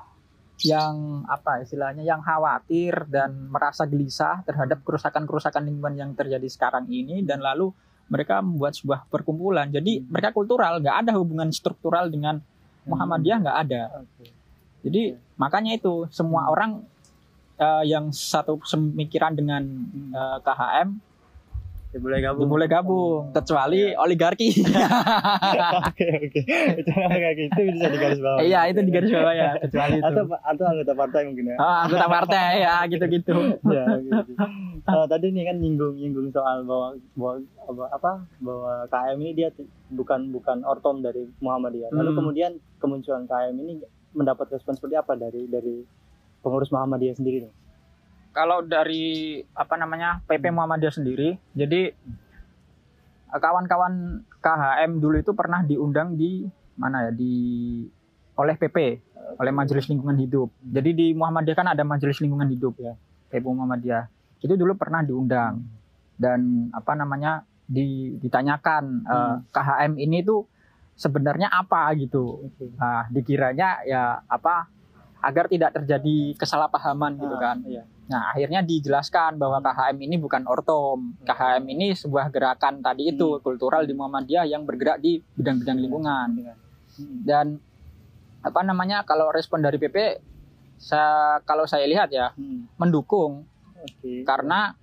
yang 0.62 1.26
apa 1.26 1.58
istilahnya 1.58 2.06
yang 2.06 2.23
khawatir 2.23 3.11
dan 3.11 3.50
merasa 3.50 3.82
gelisah 3.82 4.46
terhadap 4.46 4.87
kerusakan-kerusakan 4.87 5.66
lingkungan 5.66 5.96
yang 5.99 6.11
terjadi 6.14 6.46
sekarang 6.46 6.87
ini 6.87 7.26
dan 7.26 7.42
lalu 7.42 7.75
mereka 8.09 8.42
membuat 8.42 8.75
sebuah 8.75 9.06
perkumpulan 9.09 9.68
jadi 9.68 10.02
Hmm. 10.02 10.09
mereka 10.11 10.35
kultural 10.35 10.80
nggak 10.80 10.97
ada 11.06 11.12
hubungan 11.18 11.49
struktural 11.50 12.09
dengan 12.09 12.40
Muhammadiyah 12.87 13.38
nggak 13.42 13.59
ada 13.68 13.82
Oke. 14.02 14.26
jadi 14.82 15.02
makanya 15.37 15.78
itu 15.78 16.06
semua 16.11 16.47
Hmm. 16.49 16.52
orang 16.54 16.73
eh, 17.62 17.85
yang 17.87 18.11
satu 18.11 18.59
semikiran 18.64 19.38
dengan 19.38 19.62
Hmm. 19.62 20.11
eh, 20.11 20.38
KHM 20.42 20.88
Ya, 21.92 22.00
boleh 22.00 22.18
gabung. 22.18 22.49
boleh 22.49 22.66
gabung 22.66 22.96
Oh, 23.22 23.28
kecuali 23.30 23.92
iya. 23.92 24.00
oligarki. 24.00 24.49
Oke 25.84 26.06
oke. 26.18 26.40
Itu 26.75 26.88
kayak 26.88 27.34
gitu 27.37 27.61
bisa 27.68 27.87
digaris 27.87 28.16
bawah. 28.18 28.40
Iya 28.40 28.61
itu 28.66 28.80
di 28.80 28.90
garis 28.90 29.11
bawah 29.11 29.34
ya 29.34 29.50
kecuali 29.58 29.94
itu. 29.94 30.06
Atau 30.08 30.25
atau 30.32 30.64
anggota 30.66 30.92
partai 30.94 31.20
mungkin 31.28 31.44
ya. 31.46 31.56
Ah, 31.58 31.84
anggota 31.84 32.06
partai 32.08 32.49
ya 32.61 32.75
gitu-gitu. 32.87 33.32
ya 33.62 33.84
gitu. 33.99 34.32
Eh, 34.82 35.04
tadi 35.06 35.26
nih 35.30 35.44
kan 35.44 35.56
nyinggung 35.58 35.94
nyinggung 35.94 36.28
soal 36.30 36.64
bahwa 36.64 36.88
bahwa 37.12 37.34
apa, 37.62 37.84
apa 37.92 38.12
bahwa 38.40 38.72
KM 38.88 39.18
ini 39.20 39.32
dia 39.34 39.49
bukan 39.88 40.20
bukan 40.30 40.56
ortom 40.64 40.99
dari 40.99 41.28
Muhammadiyah. 41.38 41.92
Lalu 41.92 42.08
Hmm. 42.08 42.18
kemudian 42.18 42.50
kemunculan 42.78 43.25
KM 43.25 43.54
ini 43.58 43.84
mendapat 44.11 44.49
respon 44.50 44.72
seperti 44.72 44.96
apa 44.96 45.12
dari 45.12 45.44
dari 45.44 45.84
pengurus 46.40 46.68
Muhammadiyah 46.68 47.14
sendiri 47.14 47.44
nih? 47.44 47.52
Kalau 48.32 48.64
dari 48.64 49.38
apa 49.52 49.76
namanya 49.76 50.24
PP 50.24 50.48
Muhammadiyah 50.48 50.94
sendiri, 50.94 51.36
jadi 51.52 51.92
eh, 53.28 53.40
kawan-kawan 53.40 54.24
KHM 54.40 54.98
dulu 54.98 55.16
itu 55.20 55.32
pernah 55.36 55.60
diundang 55.62 56.16
di 56.16 56.48
mana 56.74 57.08
ya 57.08 57.12
di 57.12 57.34
oleh 58.32 58.56
PP 58.56 58.76
oleh 59.38 59.52
Majelis 59.52 59.86
Lingkungan 59.88 60.18
Hidup. 60.18 60.48
Jadi 60.60 60.90
di 60.92 61.06
Muhammadiyah 61.12 61.56
kan 61.56 61.68
ada 61.68 61.84
Majelis 61.84 62.18
Lingkungan 62.18 62.48
Hidup 62.48 62.80
ya, 62.80 62.96
PP 63.28 63.44
Muhammadiyah. 63.44 64.08
Itu 64.42 64.56
dulu 64.56 64.74
pernah 64.74 65.04
diundang 65.04 65.62
dan 66.18 66.68
apa 66.74 66.92
namanya 66.96 67.44
di, 67.64 68.16
ditanyakan 68.18 68.84
eh, 69.06 69.12
Hmm. 69.12 69.36
KHM 69.52 69.92
ini 70.00 70.24
tuh 70.24 70.48
sebenarnya 70.96 71.48
apa 71.48 71.88
gitu. 71.96 72.48
Nah, 72.76 73.08
dikiranya 73.08 73.84
ya 73.86 74.20
apa 74.24 74.68
agar 75.22 75.46
tidak 75.46 75.70
terjadi 75.78 76.34
kesalahpahaman 76.34 77.14
gitu 77.16 77.36
Ah, 77.38 77.40
kan. 77.40 77.56
Iya. 77.62 77.82
Nah, 78.12 78.28
akhirnya 78.28 78.61
dijelaskan 78.61 79.40
bahwa 79.40 79.59
KHM 79.59 79.97
ini 79.99 80.16
bukan 80.16 80.45
ortom. 80.45 81.16
KHM 81.23 81.64
ini 81.66 81.87
sebuah 81.92 82.28
gerakan 82.28 82.78
tadi 82.78 83.09
itu 83.09 83.25
Hmm. 83.31 83.40
kultural 83.40 83.83
di 83.83 83.92
Muhammadiyah 83.92 84.45
yang 84.47 84.62
bergerak 84.62 85.00
di 85.00 85.16
bidang-bidang 85.33 85.78
lingkungan. 85.78 86.28
Dengan- 86.31 86.61
Hmm. 86.92 87.19
Dan 87.25 87.47
apa 88.42 88.61
namanya 88.61 89.00
kalau 89.00 89.33
respon 89.33 89.59
dari 89.59 89.78
PP 89.78 90.21
saya 90.76 91.38
kalau 91.40 91.64
saya 91.64 91.87
lihat 91.87 92.11
ya 92.11 92.35
Hmm. 92.35 92.69
mendukung 92.76 93.47
Oke. 93.78 94.23
karena 94.23 94.76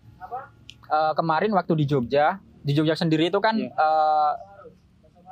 eh, 0.90 1.14
kemarin 1.14 1.54
waktu 1.54 1.76
di 1.76 1.86
Jogja 1.86 2.40
di 2.60 2.74
Jogja 2.74 2.96
sendiri 2.96 3.28
itu 3.28 3.38
kan 3.38 3.54
Iya. 3.54 3.70
eh, 3.70 4.34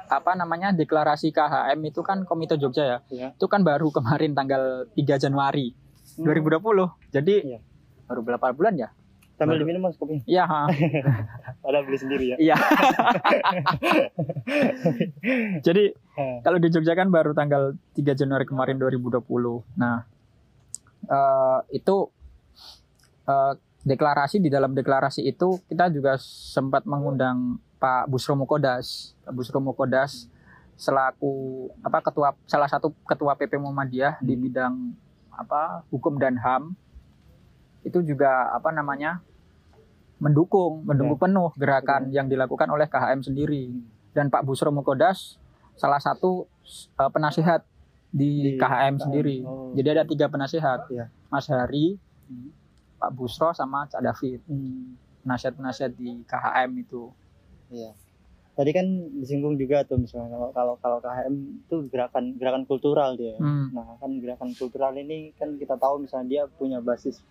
apa 0.08 0.32
namanya 0.34 0.70
deklarasi 0.70 1.32
KHM 1.32 1.82
itu 1.84 2.00
kan 2.00 2.22
Komite 2.24 2.56
Jogja 2.56 2.84
ya 2.86 2.98
Iya. 3.10 3.28
itu 3.34 3.46
kan 3.48 3.60
baru 3.62 3.90
kemarin 3.90 4.32
tanggal 4.34 4.86
3 4.94 5.18
Januari 5.18 5.74
Hmm. 6.14 6.24
2020 6.24 6.94
jadi 7.10 7.36
Iya. 7.48 7.60
Baru 8.08 8.24
berapa 8.24 8.56
bulan 8.56 8.80
ya? 8.80 8.90
Sambil 9.38 9.62
diminum 9.62 9.86
mas 9.86 9.94
kopinya. 10.02 10.26
iya 10.26 10.50
ha. 10.50 10.66
Ada 11.68 11.86
beli 11.86 11.98
sendiri 12.02 12.26
ya. 12.34 12.38
iya. 12.42 12.56
Jadi 15.68 15.94
kalau 16.42 16.58
di 16.58 16.68
Jogja 16.74 16.98
kan 16.98 17.14
baru 17.14 17.38
tanggal 17.38 17.78
3 17.94 18.18
Januari 18.18 18.50
kemarin 18.50 18.82
2020 18.82 19.22
nah 19.78 20.10
eh, 21.06 21.60
itu 21.78 22.10
eh, 23.30 23.54
deklarasi 23.86 24.42
di 24.42 24.50
dalam 24.50 24.74
deklarasi 24.74 25.22
itu 25.22 25.62
kita 25.70 25.94
juga 25.94 26.18
sempat 26.20 26.90
mengundang 26.90 27.62
Pak 27.78 28.10
Busro 28.10 28.34
Mukodas 28.34 29.14
Pak 29.22 29.38
Busro 29.38 29.62
Mukodas 29.62 30.26
selaku 30.78 31.68
apa 31.82 32.02
ketua 32.06 32.38
salah 32.46 32.70
satu 32.70 32.94
ketua 33.06 33.34
PP 33.38 33.58
Muhammadiyah 33.58 34.22
di 34.22 34.38
bidang 34.38 34.94
apa 35.34 35.86
hukum 35.94 36.18
dan 36.18 36.38
HAM 36.38 36.74
itu 37.88 38.04
juga 38.04 38.52
apa 38.52 38.70
namanya 38.70 39.24
mendukung 40.18 40.82
mendukung 40.84 41.16
penuh 41.18 41.50
gerakan 41.56 42.10
yang 42.10 42.26
dilakukan 42.26 42.68
oleh 42.68 42.86
KHM 42.86 43.22
sendiri 43.24 43.70
dan 44.12 44.28
Pak 44.28 44.44
Busro 44.44 44.74
Mukodas 44.74 45.38
salah 45.78 46.02
satu 46.02 46.50
eh, 46.98 47.10
penasihat 47.10 47.62
di, 48.10 48.56
Di 48.56 48.58
KHM 48.58 48.98
KHM. 48.98 49.04
sendiri 49.04 49.38
Oh. 49.44 49.72
jadi 49.72 49.94
ada 49.94 50.04
tiga 50.04 50.26
penasihat 50.28 50.90
Iya. 50.90 51.08
Mas 51.28 51.48
Hari 51.48 51.98
Hmm. 52.28 52.52
Pak 53.00 53.16
Busro 53.16 53.56
sama 53.56 53.88
Cak 53.88 54.04
David 54.04 54.44
hmm. 54.44 55.00
penasihat-penasihat 55.24 55.96
di 55.96 56.28
KHM 56.28 56.76
itu 56.76 57.08
Iya. 57.68 57.96
Tadi 58.52 58.74
kan 58.74 58.84
disinggung 59.14 59.56
juga 59.56 59.86
tuh 59.86 59.96
misalnya 59.96 60.34
kalau 60.34 60.50
kalau 60.52 60.74
kalau 60.76 60.98
KHM 60.98 61.36
itu 61.62 61.76
gerakan 61.88 62.36
gerakan 62.36 62.64
kultural 62.66 63.14
dia. 63.14 63.38
Hmm. 63.38 63.70
Nah, 63.70 63.96
kan 63.96 64.12
gerakan 64.18 64.50
kultural 64.52 64.92
ini 64.92 65.30
kan 65.38 65.56
kita 65.56 65.78
tahu 65.78 66.02
misalnya 66.02 66.28
dia 66.28 66.44
punya 66.50 66.82
basis 66.82 67.22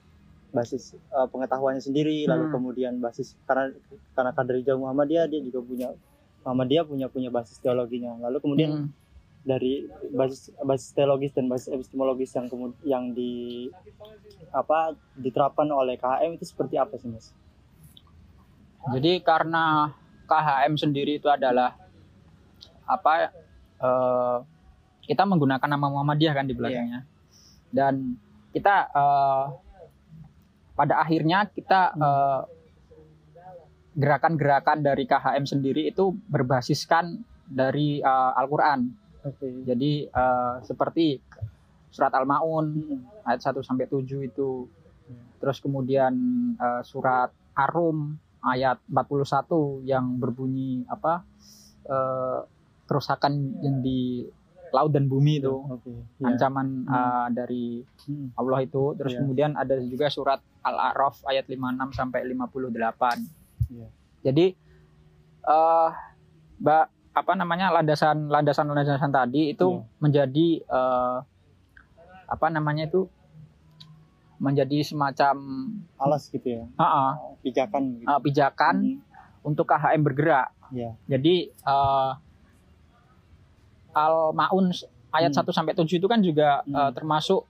basis 0.54 0.94
eh, 0.94 1.26
pengetahuannya 1.30 1.82
sendiri 1.82 2.26
lalu 2.26 2.48
Hmm. 2.48 2.54
kemudian 2.54 2.94
basis 3.02 3.34
karena 3.44 3.74
karena 4.14 4.30
kader 4.32 4.56
hijau 4.62 4.78
Muhammadiyah 4.80 5.26
dia 5.28 5.40
juga 5.42 5.60
punya 5.62 5.88
Muhammadiyah 6.46 6.84
punya 6.86 7.06
punya 7.10 7.30
basis 7.34 7.58
teologinya. 7.58 8.14
Lalu 8.22 8.38
kemudian 8.38 8.70
Hmm. 8.70 8.88
dari 9.46 9.86
basis 10.14 10.54
basis 10.62 10.90
teologis 10.94 11.34
dan 11.34 11.46
basis 11.50 11.70
epistemologis 11.70 12.30
yang 12.34 12.46
kemudian 12.50 12.78
yang 12.86 13.04
di 13.10 13.66
apa 14.50 14.94
diterapkan 15.14 15.66
oleh 15.70 15.98
KHM 15.98 16.38
itu 16.38 16.46
seperti 16.46 16.78
apa 16.78 16.94
sih 16.98 17.10
Mas? 17.10 17.34
Jadi 18.94 19.18
karena 19.22 19.90
KHM 20.26 20.74
sendiri 20.78 21.18
itu 21.18 21.26
adalah 21.26 21.74
apa 22.86 23.34
eh, 23.82 24.38
kita 25.06 25.22
menggunakan 25.26 25.66
nama 25.66 25.86
Muhammadiyah 25.90 26.34
kan 26.34 26.46
di 26.46 26.54
belakangnya. 26.54 27.02
Dan 27.70 28.14
kita 28.54 28.86
eh, 28.88 29.44
pada 30.76 31.00
akhirnya 31.00 31.48
kita 31.48 31.80
eh, 31.96 32.40
gerakan-gerakan 33.96 34.84
dari 34.84 35.04
KHM 35.04 35.44
sendiri 35.48 35.88
itu 35.88 36.12
berbasiskan 36.28 37.16
dari 37.48 37.98
eh, 37.98 38.32
Al-Qur'an. 38.36 38.80
Oke. 39.24 39.64
Jadi 39.64 40.04
eh, 40.04 40.54
seperti 40.62 41.16
surat 41.90 42.12
Al-Maun 42.12 42.66
Hmm. 42.76 43.00
ayat 43.24 43.40
1 43.42 43.64
sampai 43.64 43.88
7 43.88 44.20
itu. 44.22 44.68
Terus 45.40 45.58
kemudian 45.58 46.12
eh, 46.54 46.82
surat 46.82 47.32
Arum 47.56 48.14
ayat 48.42 48.78
41 48.86 49.80
yang 49.82 50.16
berbunyi 50.16 50.84
apa? 50.86 51.24
eh, 51.86 52.40
kerusakan 52.84 53.32
yang 53.62 53.78
di 53.78 54.26
laut 54.68 54.90
dan 54.90 55.06
bumi 55.06 55.38
itu. 55.38 55.54
Ya. 56.18 56.26
Ancaman 56.28 56.82
Hmm. 56.82 56.90
eh, 56.90 57.26
dari 57.32 57.64
Hmm. 58.04 58.28
Allah 58.34 58.60
itu. 58.60 58.92
Terus 58.98 59.14
Iya. 59.14 59.20
kemudian 59.22 59.50
ada 59.54 59.78
juga 59.80 60.10
surat 60.10 60.42
Al-A'raf 60.66 61.22
ayat 61.24 61.46
56 61.46 61.54
sampai 61.92 62.26
58. 62.26 63.22
Iya. 63.68 63.86
Jadi 64.22 64.46
eh 65.44 65.90
Mbak 66.56 66.84
apa 67.12 67.32
namanya 67.32 67.70
landasan 67.70 68.26
landasan 68.26 68.66
landasan 68.66 69.08
tadi 69.10 69.50
itu 69.50 69.66
Iya. 69.72 69.82
menjadi 69.98 70.48
eh, 70.60 71.16
apa 72.26 72.46
namanya 72.48 72.84
itu 72.84 73.06
menjadi 74.36 74.82
semacam 74.82 75.36
Alas 75.96 76.28
gitu 76.28 76.44
ya. 76.44 76.64
ah, 76.76 76.84
ah, 76.84 77.10
Pijakan 77.40 77.82
gitu. 77.96 78.04
ah, 78.04 78.18
pijakan 78.18 78.74
Hmm. 78.76 79.00
untuk 79.42 79.64
KHM 79.64 80.02
bergerak. 80.02 80.50
Iya. 80.70 80.92
Jadi 81.06 81.34
eh, 81.48 82.10
Al 83.96 84.14
Maun 84.32 84.74
ayat 85.08 85.30
Hmm. 85.32 85.40
1 85.40 85.52
sampai 85.52 85.72
7 85.72 85.96
itu 85.96 86.04
kan 86.04 86.20
juga 86.20 86.60
Hmm. 86.62 86.74
eh, 86.74 86.90
termasuk 86.92 87.48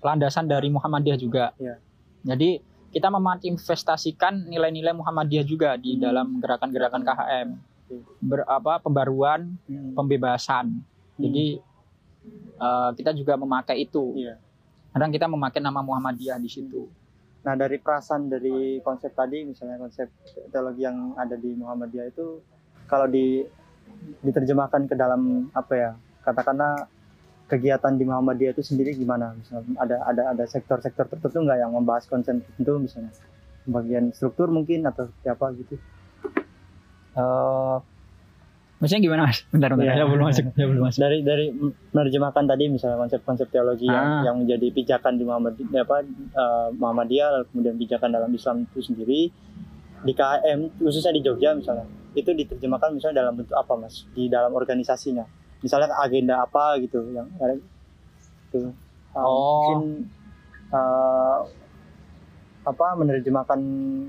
landasan 0.00 0.46
dari 0.46 0.66
Muhammadiyah 0.66 1.14
juga. 1.16 1.54
Iya. 1.56 1.78
Jadi 2.26 2.58
kita 2.90 3.06
memanifestasikan 3.06 4.50
nilai-nilai 4.50 4.90
Muhammadiyah 4.90 5.46
juga 5.46 5.78
di 5.78 5.94
Hmm. 5.94 6.02
dalam 6.02 6.26
gerakan-gerakan 6.42 7.02
KHM. 7.06 7.48
Ber, 8.18 8.42
apa 8.50 8.82
pembaruan, 8.82 9.54
Hmm. 9.70 9.94
pembebasan. 9.94 10.82
Jadi 11.16 11.62
eh, 12.58 12.90
kita 12.98 13.14
juga 13.14 13.38
memakai 13.38 13.86
itu. 13.86 14.18
Iya. 14.18 14.42
Kadang 14.90 15.14
kita 15.14 15.30
memakai 15.30 15.62
nama 15.62 15.78
Muhammadiyah 15.78 16.42
di 16.42 16.50
situ. 16.50 16.90
Nah 17.46 17.54
dari 17.54 17.78
perasan 17.78 18.26
dari 18.26 18.82
konsep 18.82 19.14
tadi 19.14 19.46
misalnya 19.46 19.78
konsep 19.78 20.10
teologi 20.50 20.82
yang 20.82 21.14
ada 21.14 21.38
di 21.38 21.54
Muhammadiyah 21.54 22.10
itu 22.10 22.42
kalau 22.90 23.06
di 23.06 23.46
diterjemahkan 24.26 24.90
ke 24.90 24.98
dalam 24.98 25.46
apa 25.54 25.72
ya 25.78 25.90
katakanlah 26.26 26.90
kegiatan 27.46 27.94
di 27.94 28.04
Muhammadiyah 28.04 28.52
itu 28.52 28.62
sendiri 28.62 28.94
gimana 28.94 29.32
misalnya 29.32 29.78
ada 29.78 29.96
ada 30.02 30.22
ada 30.34 30.44
sektor-sektor 30.44 31.06
tertentu 31.06 31.46
nggak 31.46 31.58
yang 31.62 31.70
membahas 31.70 32.06
konsep 32.10 32.42
tertentu 32.42 32.82
misalnya 32.82 33.14
bagian 33.66 34.10
struktur 34.10 34.50
mungkin 34.50 34.86
atau 34.86 35.10
siapa 35.22 35.50
gitu 35.54 35.78
Eh 37.16 37.76
maksudnya 38.76 39.02
gimana 39.08 39.22
mas? 39.24 39.40
Bentar, 39.48 39.72
bentar. 39.72 39.88
Iya. 39.88 40.04
Ya 40.04 40.04
belum 40.04 40.24
masuk. 40.28 40.44
Ya 40.52 40.66
belum 40.68 40.82
masuk. 40.84 41.00
dari 41.00 41.18
dari 41.24 41.46
menerjemahkan 41.96 42.44
tadi 42.44 42.64
misalnya 42.68 43.00
konsep-konsep 43.00 43.48
teologi 43.48 43.88
yang 43.88 44.20
Ah. 44.20 44.22
yang 44.28 44.36
menjadi 44.44 44.68
pijakan 44.68 45.16
di 45.16 45.24
Muhammadiyah 45.24 45.80
apa 45.80 45.96
eh, 46.04 46.68
Muhammadiyah 46.76 47.28
lalu 47.32 47.44
kemudian 47.56 47.76
pijakan 47.80 48.10
dalam 48.12 48.28
Islam 48.36 48.68
itu 48.68 48.84
sendiri 48.84 49.32
di 50.04 50.12
KM 50.12 50.76
khususnya 50.76 51.16
di 51.16 51.24
Jogja 51.24 51.56
misalnya 51.56 51.88
itu 52.12 52.28
diterjemahkan 52.36 52.92
misalnya 52.92 53.24
dalam 53.24 53.40
bentuk 53.40 53.56
apa 53.56 53.72
mas 53.80 54.04
di 54.12 54.28
dalam 54.28 54.52
organisasinya 54.52 55.24
misalnya 55.64 55.92
agenda 56.00 56.44
apa 56.44 56.76
gitu 56.80 57.00
yang 57.12 57.28
itu 58.50 58.72
Eh, 59.16 59.24
Oh. 59.24 59.72
mungkin 59.72 60.12
eh, 60.68 61.38
apa 62.66 62.86
menerjemahkan 62.98 63.60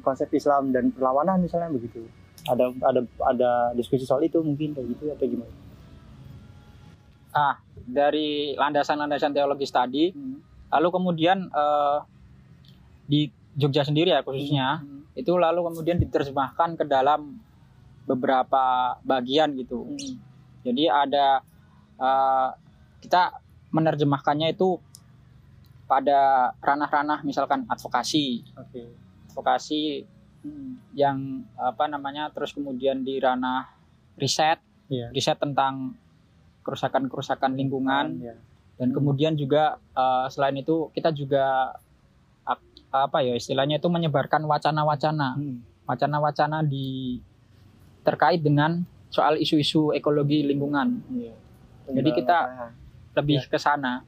konsep 0.03 0.27
Islam 0.35 0.75
dan 0.75 0.91
perlawanan 0.91 1.39
misalnya 1.39 1.71
begitu 1.71 2.03
ada 2.49 2.73
ada 2.83 3.01
ada 3.23 3.51
diskusi 3.71 4.03
soal 4.03 4.25
itu 4.25 4.41
mungkin 4.43 4.75
kayak 4.75 4.87
gitu 4.91 5.13
atau 5.13 5.27
gimana 5.27 5.53
Dari 7.87 8.57
landasan-landasan 8.57 9.31
teologis 9.31 9.69
tadi, 9.69 10.09
lalu 10.73 10.87
kemudian 10.89 11.47
eh, 11.47 11.97
di 13.07 13.29
Jogja 13.53 13.85
sendiri 13.85 14.11
ya 14.11 14.25
khususnya, 14.25 14.81
Hmm. 14.81 15.05
itu 15.13 15.31
lalu 15.37 15.61
kemudian 15.71 16.01
diterjemahkan 16.01 16.75
ke 16.75 16.83
dalam 16.83 17.37
beberapa 18.09 18.97
bagian 19.05 19.53
gitu. 19.55 19.85
Hmm. 19.85 20.26
Jadi 20.67 20.83
ada 20.85 21.39
eh, 21.97 22.49
kita 22.99 23.39
menerjemahkannya 23.71 24.51
itu 24.51 24.77
pada 25.87 26.51
ranah-ranah 26.59 27.23
misalkan 27.23 27.63
advokasi, 27.65 28.43
Oke. 28.59 28.91
advokasi 29.31 30.03
yang 30.95 31.43
apa 31.55 31.87
namanya 31.87 32.31
terus 32.31 32.51
kemudian 32.51 33.03
di 33.03 33.19
ranah 33.19 33.67
riset, 34.15 34.59
Iya. 34.87 35.11
riset 35.11 35.35
tentang 35.35 35.95
kerusakan-kerusakan 36.63 37.55
lingkungan 37.55 38.19
Ya. 38.19 38.35
dan 38.75 38.91
kemudian 38.91 39.33
juga 39.35 39.79
eh, 39.91 40.25
selain 40.27 40.55
itu 40.55 40.91
kita 40.91 41.11
juga 41.11 41.75
ap- 42.43 42.63
apa 42.91 43.23
ya 43.23 43.35
istilahnya 43.35 43.79
itu 43.79 43.87
menyebarkan 43.87 44.43
wacana-wacana, 44.43 45.35
Hmm. 45.35 45.63
wacana-wacana 45.83 46.63
di 46.63 47.19
terkait 48.03 48.39
dengan 48.39 48.83
soal 49.07 49.35
isu-isu 49.35 49.91
ekologi 49.91 50.43
lingkungan. 50.43 50.99
Iya. 51.09 51.33
Jadi 51.89 52.09
kita 52.13 52.37
Nah, 52.45 52.71
lebih 53.15 53.37
Ya. 53.37 53.47
ke 53.47 53.57
sana. 53.57 54.03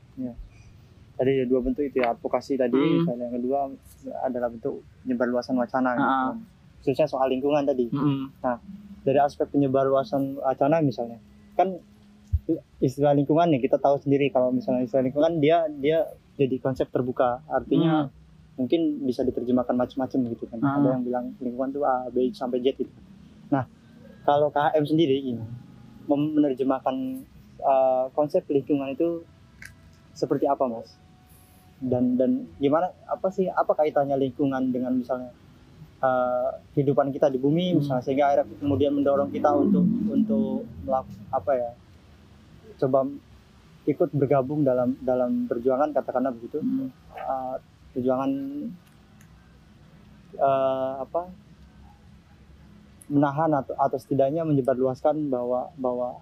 tadi 1.15 1.35
ada 1.35 1.45
dua 1.45 1.59
bentuk 1.59 1.83
itu 1.83 1.99
ya 1.99 2.11
advokasi 2.11 2.55
tadi 2.55 2.79
Hmm. 2.79 3.03
dan 3.05 3.19
yang 3.19 3.33
kedua 3.33 3.67
adalah 4.21 4.47
bentuk 4.47 4.79
penyebarluasan 5.01 5.51
wacana 5.53 5.91
gitu. 5.93 6.03
Ah. 6.05 6.31
khususnya 6.77 7.07
soal 7.07 7.27
lingkungan 7.27 7.59
tadi 7.61 7.91
Mm-mm. 7.91 8.31
dari 9.01 9.19
aspek 9.19 9.47
penyebarluasan 9.49 10.39
wacana 10.39 10.79
misalnya 10.79 11.19
kan 11.53 11.75
istilah 12.79 13.11
lingkungan 13.11 13.47
nih 13.49 13.59
kita 13.61 13.75
tahu 13.75 13.99
sendiri 13.99 14.27
kalau 14.27 14.49
misalnya 14.49 14.81
istilah 14.81 15.03
lingkungan 15.03 15.37
dia 15.37 15.67
dia 15.69 16.07
jadi 16.33 16.55
konsep 16.57 16.87
terbuka 16.87 17.43
artinya 17.47 18.07
mungkin 18.55 19.03
bisa 19.03 19.19
diterjemahkan 19.21 19.75
macam-macam 19.75 20.19
gitu 20.29 20.47
kan 20.47 20.59
Ah. 20.61 20.79
ada 20.79 20.87
yang 20.89 21.03
bilang 21.03 21.25
lingkungan 21.37 21.69
tuh 21.69 21.83
A 21.83 22.07
B 22.07 22.31
sampai 22.31 22.59
Z 22.59 22.79
gitu 22.79 22.91
nah 23.49 23.67
kalau 24.29 24.53
KHM 24.53 24.85
sendiri 24.85 25.17
ini 25.17 25.41
mem- 26.05 26.33
menerjemahkan 26.37 27.25
uh, 27.65 28.13
konsep 28.13 28.45
lingkungan 28.45 28.93
itu 28.93 29.25
seperti 30.13 30.45
apa 30.45 30.69
mas 30.69 30.93
dan 31.81 32.13
dan 32.13 32.45
gimana 32.61 32.93
apa 33.09 33.33
sih 33.33 33.49
apa 33.49 33.73
kaitannya 33.73 34.21
lingkungan 34.21 34.69
dengan 34.69 34.93
misalnya 34.93 35.33
uh, 36.03 36.61
kehidupan 36.75 37.09
kita 37.09 37.33
di 37.33 37.41
bumi 37.41 37.73
Hmm. 37.73 37.77
misalnya 37.81 38.03
sehingga 38.05 38.25
akhirnya 38.29 38.45
kemudian 38.61 38.93
mendorong 38.93 39.33
kita 39.33 39.49
untuk 39.49 39.81
untuk 40.05 40.61
melak- 40.85 41.09
apa 41.31 41.51
ya 41.57 41.71
coba 42.77 43.09
ikut 43.89 44.13
bergabung 44.13 44.61
dalam 44.61 44.93
dalam 45.01 45.49
perjuangan 45.49 45.89
katakanlah 45.89 46.29
begitu 46.29 46.61
Mm. 46.61 46.93
uh, 47.17 47.57
perjuangan 47.89 48.31
uh, 50.37 50.93
apa 51.01 51.21
menahan 53.09 53.51
atau 53.57 53.73
atau 53.75 53.97
setidaknya 53.97 54.45
menyebarluaskan 54.45 55.27
bahwa 55.33 55.73
bahwa 55.75 56.21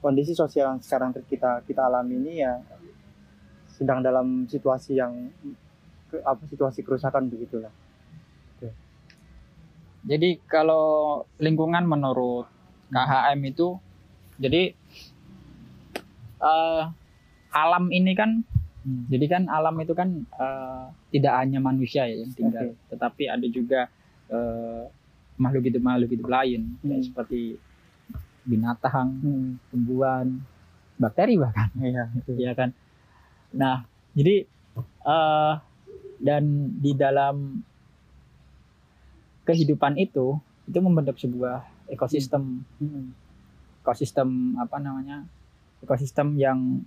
kondisi 0.00 0.32
sosial 0.32 0.76
yang 0.76 0.80
sekarang 0.80 1.12
kita 1.28 1.60
kita 1.68 1.80
alami 1.84 2.16
ini 2.16 2.40
ya 2.40 2.60
sedang 3.76 4.00
dalam 4.00 4.48
situasi 4.48 4.96
yang 4.96 5.28
apa 6.24 6.42
situasi 6.48 6.80
kerusakan 6.86 7.26
begitulah 7.28 7.72
Jadi 10.04 10.36
kalau 10.44 11.24
lingkungan 11.40 11.88
menurut 11.88 12.44
KHM 12.92 13.40
itu, 13.48 13.80
jadi 14.36 14.76
eh, 16.44 16.82
alam 17.56 17.84
ini 17.88 18.12
kan, 18.12 18.44
jadi 18.84 19.26
kan 19.32 19.42
alam 19.48 19.80
itu 19.80 19.96
kan 19.96 20.28
eh, 20.28 20.84
tidak 21.08 21.34
hanya 21.40 21.58
manusia 21.64 22.04
ya 22.04 22.20
yang 22.20 22.32
tinggal, 22.36 22.76
tetapi 22.92 23.32
ada 23.32 23.46
juga 23.48 23.88
eh, 24.28 24.84
makhluk 25.36 25.66
hidup 25.66 25.82
makhluk 25.82 26.10
hidup 26.14 26.28
lain, 26.30 26.78
Hmm. 26.80 27.02
seperti 27.02 27.58
binatang, 28.44 29.08
hmm. 29.24 29.48
tumbuhan, 29.72 30.40
bakteri 30.94 31.34
bahkan. 31.40 31.68
iya 31.82 32.06
ya 32.26 32.52
kan 32.54 32.70
nah 33.54 33.86
jadi 34.18 34.46
eh 35.06 35.54
dan 36.18 36.42
di 36.82 36.90
dalam 36.98 37.62
kehidupan 39.44 39.94
itu 40.00 40.38
itu 40.64 40.78
membentuk 40.80 41.20
sebuah 41.20 41.62
ekosistem 41.90 42.64
Hmm. 42.80 43.12
ekosistem 43.84 44.56
apa 44.56 44.80
namanya 44.80 45.22
ekosistem 45.84 46.34
yang 46.40 46.80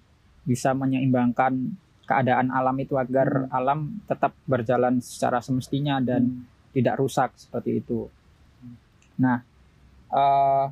bisa 0.43 0.73
menyeimbangkan 0.73 1.77
keadaan 2.07 2.49
alam 2.49 2.73
itu 2.79 2.95
agar 2.95 3.51
alam 3.51 3.99
tetap 4.07 4.31
berjalan 4.47 4.97
secara 5.03 5.43
semestinya 5.43 5.99
dan 6.01 6.23
Hmm. 6.23 6.43
tidak 6.73 6.95
rusak 6.97 7.29
seperti 7.35 7.83
itu. 7.83 8.07
Nah, 9.17 9.41
eh, 10.13 10.65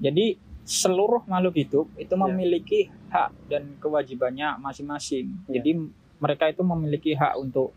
jadi 0.00 0.34
seluruh 0.64 1.26
makhluk 1.26 1.54
hidup 1.58 1.86
itu 1.98 2.14
Ya. 2.14 2.20
memiliki 2.26 2.80
hak 3.10 3.30
dan 3.50 3.74
kewajibannya 3.82 4.54
masing-masing. 4.58 5.34
Ya. 5.50 5.58
Jadi 5.58 5.90
mereka 6.20 6.46
itu 6.46 6.62
memiliki 6.62 7.12
hak 7.16 7.34
untuk 7.38 7.74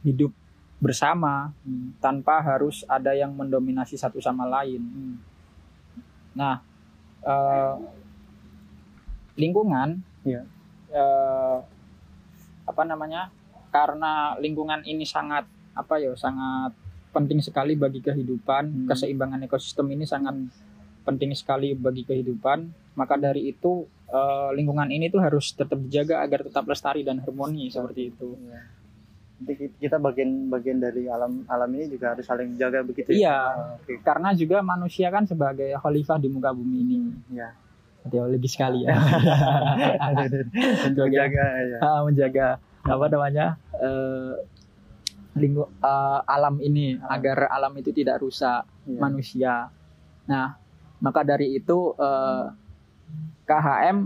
hidup 0.00 0.32
bersama 0.80 1.52
Hmm. 1.60 1.92
tanpa 2.00 2.40
harus 2.40 2.88
ada 2.88 3.12
yang 3.12 3.36
mendominasi 3.36 4.00
satu 4.00 4.16
sama 4.16 4.48
lain. 4.48 4.80
Hmm. 4.80 5.16
Nah, 6.32 6.64
eh, 7.20 7.76
lingkungan, 9.36 10.00
Iya. 10.24 10.48
eh, 10.88 11.58
apa 12.64 12.82
namanya? 12.88 13.28
Karena 13.68 14.34
lingkungan 14.40 14.80
ini 14.82 15.04
sangat 15.04 15.44
apa 15.76 16.00
ya, 16.00 16.16
sangat 16.16 16.72
penting 17.10 17.42
sekali 17.42 17.74
bagi 17.74 18.00
kehidupan. 18.00 18.64
Hmm. 18.66 18.86
Keseimbangan 18.86 19.42
ekosistem 19.44 19.86
ini 19.90 20.06
sangat 20.06 20.34
penting 21.02 21.34
sekali 21.34 21.74
bagi 21.74 22.06
kehidupan. 22.06 22.58
Maka 22.94 23.14
dari 23.16 23.50
itu 23.50 23.86
eh, 24.10 24.50
lingkungan 24.54 24.90
ini 24.90 25.10
tuh 25.10 25.22
harus 25.22 25.54
tetap 25.54 25.78
dijaga 25.78 26.22
agar 26.22 26.46
tetap 26.46 26.66
lestari 26.66 27.02
dan 27.02 27.22
harmoni 27.22 27.70
seperti 27.70 28.10
itu. 28.10 28.34
Iya. 28.36 28.60
Jadi 29.40 29.72
kita 29.80 29.96
bagian 29.96 30.52
bagian 30.52 30.84
dari 30.84 31.08
alam 31.08 31.48
alam 31.48 31.70
ini 31.72 31.88
juga 31.88 32.12
harus 32.12 32.28
saling 32.28 32.60
jaga 32.60 32.84
begitu 32.84 33.08
Iya. 33.16 33.24
ya. 33.24 33.38
Ah, 33.48 33.72
Oke. 33.80 33.96
Karena 34.04 34.36
juga 34.36 34.60
manusia 34.60 35.08
kan 35.08 35.24
sebagai 35.24 35.72
khalifah 35.80 36.20
di 36.20 36.28
muka 36.28 36.52
bumi 36.52 36.76
ini. 36.84 36.98
Iya. 37.32 37.48
Teologi 38.04 38.48
sekali 38.48 38.84
ya. 38.84 38.96
Menjaga 40.88 41.08
Jaga 41.08 41.46
ya. 41.64 41.78
Menjaga 42.06 42.46
apa 42.80 43.04
namanya 43.12 43.46
eh, 43.76 44.32
lingku 45.34 45.62
eh, 45.62 46.20
alam 46.26 46.58
ini 46.58 46.98
Ah. 46.98 47.14
agar 47.14 47.46
alam 47.48 47.72
itu 47.76 47.90
tidak 47.90 48.18
rusak 48.18 48.66
Iya. 48.84 48.98
manusia. 48.98 49.54
Nah, 50.26 50.58
maka 50.98 51.22
dari 51.22 51.54
itu 51.54 51.94
eh, 51.94 52.44
KHM 53.44 53.96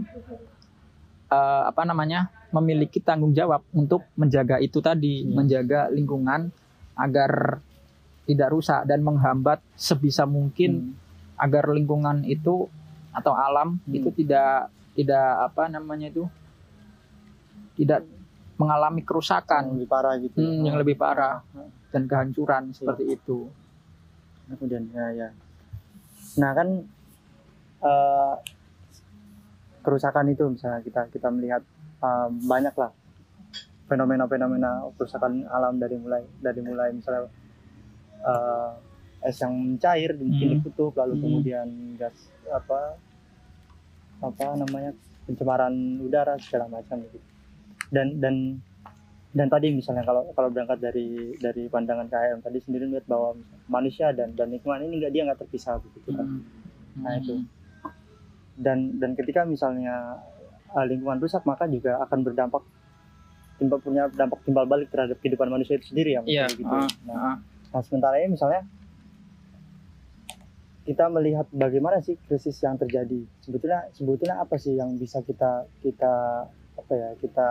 eh, 1.31 1.63
apa 1.65 1.83
namanya 1.83 2.29
memiliki 2.51 3.01
tanggung 3.01 3.35
jawab 3.35 3.67
untuk 3.73 4.07
menjaga 4.15 4.59
itu 4.59 4.79
tadi, 4.79 5.25
Iya. 5.25 5.33
menjaga 5.33 5.81
lingkungan 5.91 6.53
agar 6.95 7.59
tidak 8.25 8.49
rusak 8.51 8.87
dan 8.87 9.03
menghambat 9.03 9.61
sebisa 9.75 10.25
mungkin 10.25 10.95
Hmm. 10.95 10.95
agar 11.37 11.69
lingkungan 11.69 12.23
itu 12.25 12.71
atau 13.11 13.33
alam 13.35 13.81
Hmm. 13.83 13.93
itu 13.93 14.09
tidak 14.15 14.71
tidak 14.95 15.27
apa 15.43 15.67
namanya 15.67 16.07
itu 16.07 16.25
tidak 17.75 18.07
mengalami 18.55 19.01
yang 19.01 19.09
kerusakan 19.09 19.63
lebih 19.75 19.89
parah 19.89 20.15
gitu. 20.17 20.37
hmm, 20.37 20.63
yang 20.63 20.77
lebih 20.79 20.95
parah 20.95 21.43
Ah, 21.53 21.67
dan 21.91 22.07
kehancuran 22.07 22.71
seperti 22.71 23.05
itu. 23.13 23.51
Kemudian 24.47 24.87
ya 24.91 25.07
ya. 25.11 25.29
Nah 26.39 26.51
kan 26.53 26.69
eh, 27.81 28.35
kerusakan 29.81 30.27
itu 30.29 30.45
misalnya 30.49 30.81
kita 30.81 31.09
kita 31.09 31.29
melihat 31.29 31.63
eh, 32.01 32.29
banyak 32.31 32.75
lah 32.75 32.91
fenomena-fenomena 33.85 34.89
kerusakan 34.97 35.45
alam 35.47 35.77
dari 35.77 35.97
mulai 35.97 36.25
dari 36.39 36.61
mulai 36.61 36.89
misalnya 36.91 37.29
eh, 38.23 38.73
es 39.25 39.41
yang 39.41 39.53
mencair 39.53 40.13
mungkin 40.15 40.37
Hmm. 40.47 40.53
di 40.53 40.59
kutub 40.61 40.93
lalu 40.95 41.15
Hmm. 41.17 41.23
kemudian 41.23 41.69
gas 41.97 42.17
apa 42.49 42.97
apa 44.21 44.47
namanya 44.57 44.93
pencemaran 45.25 45.73
udara 46.01 46.37
segala 46.39 46.69
macam 46.71 47.01
gitu 47.03 47.19
dan 47.91 48.17
dan 48.19 48.35
dan 49.35 49.51
tadi 49.51 49.75
misalnya 49.75 50.07
kalau 50.07 50.31
kalau 50.31 50.47
berangkat 50.47 50.79
dari 50.79 51.35
dari 51.37 51.67
pandangan 51.67 52.07
KM 52.07 52.39
tadi 52.39 52.59
sendiri 52.61 52.87
melihat 52.87 53.11
bahwa 53.11 53.35
manusia 53.67 54.15
dan 54.15 54.31
dan 54.33 54.49
lingkungan 54.49 54.79
ini 54.81 55.03
nggak 55.03 55.13
dia 55.13 55.23
nggak 55.27 55.41
terpisah 55.41 55.81
begitu 55.81 56.11
kan 56.13 56.27
Hmm. 56.95 57.03
Nah, 57.03 57.19
itu. 57.19 57.43
dan 58.55 58.79
dan 58.97 59.19
ketika 59.19 59.43
misalnya 59.43 60.23
uh, 60.71 60.87
lingkungan 60.87 61.19
rusak 61.19 61.43
maka 61.43 61.67
juga 61.67 61.99
akan 62.01 62.23
berdampak 62.23 62.63
timbal 63.55 63.83
punya 63.83 64.07
dampak 64.09 64.39
timbal 64.43 64.63
balik 64.63 64.87
terhadap 64.89 65.19
kehidupan 65.19 65.51
manusia 65.51 65.75
itu 65.75 65.91
sendiri 65.91 66.15
ya 66.15 66.23
Iya. 66.23 66.47
gitu. 66.49 66.63
ah, 66.65 66.87
Nah, 67.03 67.17
ah. 67.19 67.37
nah 67.71 67.83
sementara 67.83 68.19
ini 68.19 68.39
misalnya 68.39 68.63
kita 70.85 71.09
melihat 71.09 71.49
bagaimana 71.51 71.99
sih 71.99 72.15
krisis 72.21 72.61
yang 72.61 72.77
terjadi 72.77 73.25
sebetulnya 73.41 73.89
sebetulnya 73.91 74.37
apa 74.37 74.55
sih 74.55 74.77
yang 74.77 74.95
bisa 74.95 75.25
kita 75.25 75.65
kita 75.81 76.45
apa 76.75 76.93
ya 76.93 77.09
kita 77.21 77.49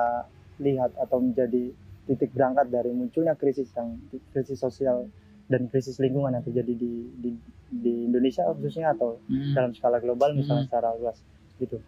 lihat 0.60 0.92
atau 1.00 1.18
menjadi 1.20 1.72
titik 2.04 2.36
berangkat 2.36 2.68
dari 2.68 2.92
munculnya 2.92 3.34
krisis 3.34 3.72
yang 3.74 3.96
krisis 4.36 4.60
sosial 4.60 5.08
dan 5.48 5.68
krisis 5.72 6.00
lingkungan 6.00 6.36
yang 6.36 6.44
terjadi 6.44 6.74
di 6.76 6.94
di, 7.16 7.30
di 7.72 7.94
Indonesia 8.08 8.44
khususnya 8.52 8.92
atau 8.92 9.20
Hmm. 9.28 9.56
dalam 9.56 9.72
skala 9.72 10.00
global 10.00 10.36
misalnya 10.36 10.64
Hmm. 10.64 10.70
secara 10.72 10.90
luas 11.00 11.18
gitu. 11.60 11.80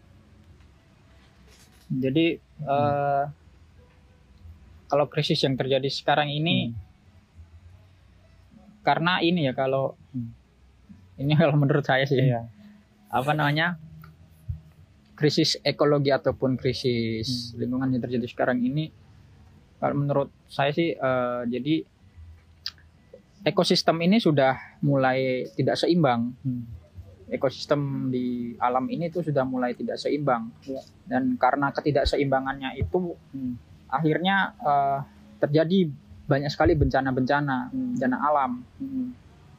Jadi 1.91 2.39
eh, 2.65 3.23
kalau 4.87 5.05
krisis 5.05 5.37
yang 5.43 5.59
terjadi 5.59 5.89
sekarang 5.91 6.31
ini 6.31 6.71
karena 8.81 9.19
ini 9.19 9.49
ya 9.49 9.53
kalau 9.53 9.97
Hmm. 10.13 10.31
ini 11.19 11.33
kalau 11.41 11.59
menurut 11.59 11.83
saya 11.83 12.07
sih 12.07 12.21
Iya. 12.21 12.47
apa 13.11 13.31
namanya 13.35 13.75
krisis 15.15 15.55
ekologi 15.63 16.11
ataupun 16.11 16.55
krisis 16.55 17.55
Hmm. 17.55 17.63
lingkungan 17.63 17.89
yang 17.95 18.03
terjadi 18.03 18.27
sekarang 18.27 18.59
ini 18.59 18.91
kalau 19.79 19.95
menurut 19.95 20.29
saya 20.45 20.71
sih 20.71 20.91
eh, 20.91 21.41
jadi 21.47 21.75
ekosistem 23.45 23.97
ini 24.01 24.17
sudah 24.17 24.81
mulai 24.81 25.47
tidak 25.53 25.77
seimbang 25.77 26.33
Hmm. 26.41 26.65
ekosistem 27.25 28.11
di 28.13 28.53
alam 28.59 28.85
ini 28.85 29.09
tuh 29.09 29.25
sudah 29.25 29.41
mulai 29.43 29.73
tidak 29.73 29.97
seimbang 29.97 30.53
Iya. 30.61 30.81
dan 31.07 31.37
karena 31.37 31.71
ketidakseimbangannya 31.71 32.77
itu 32.77 33.15
Hmm. 33.33 33.55
akhirnya 33.87 34.53
eh, 34.59 34.99
terjadi 35.39 35.89
banyak 36.25 36.49
sekali 36.49 36.73
bencana-bencana 36.73 37.69
Hmm. 37.69 37.93
bencana 37.95 38.17
alam 38.19 38.51
Hmm. 38.81 39.13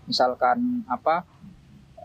misalkan 0.07 0.83
apa 0.87 1.23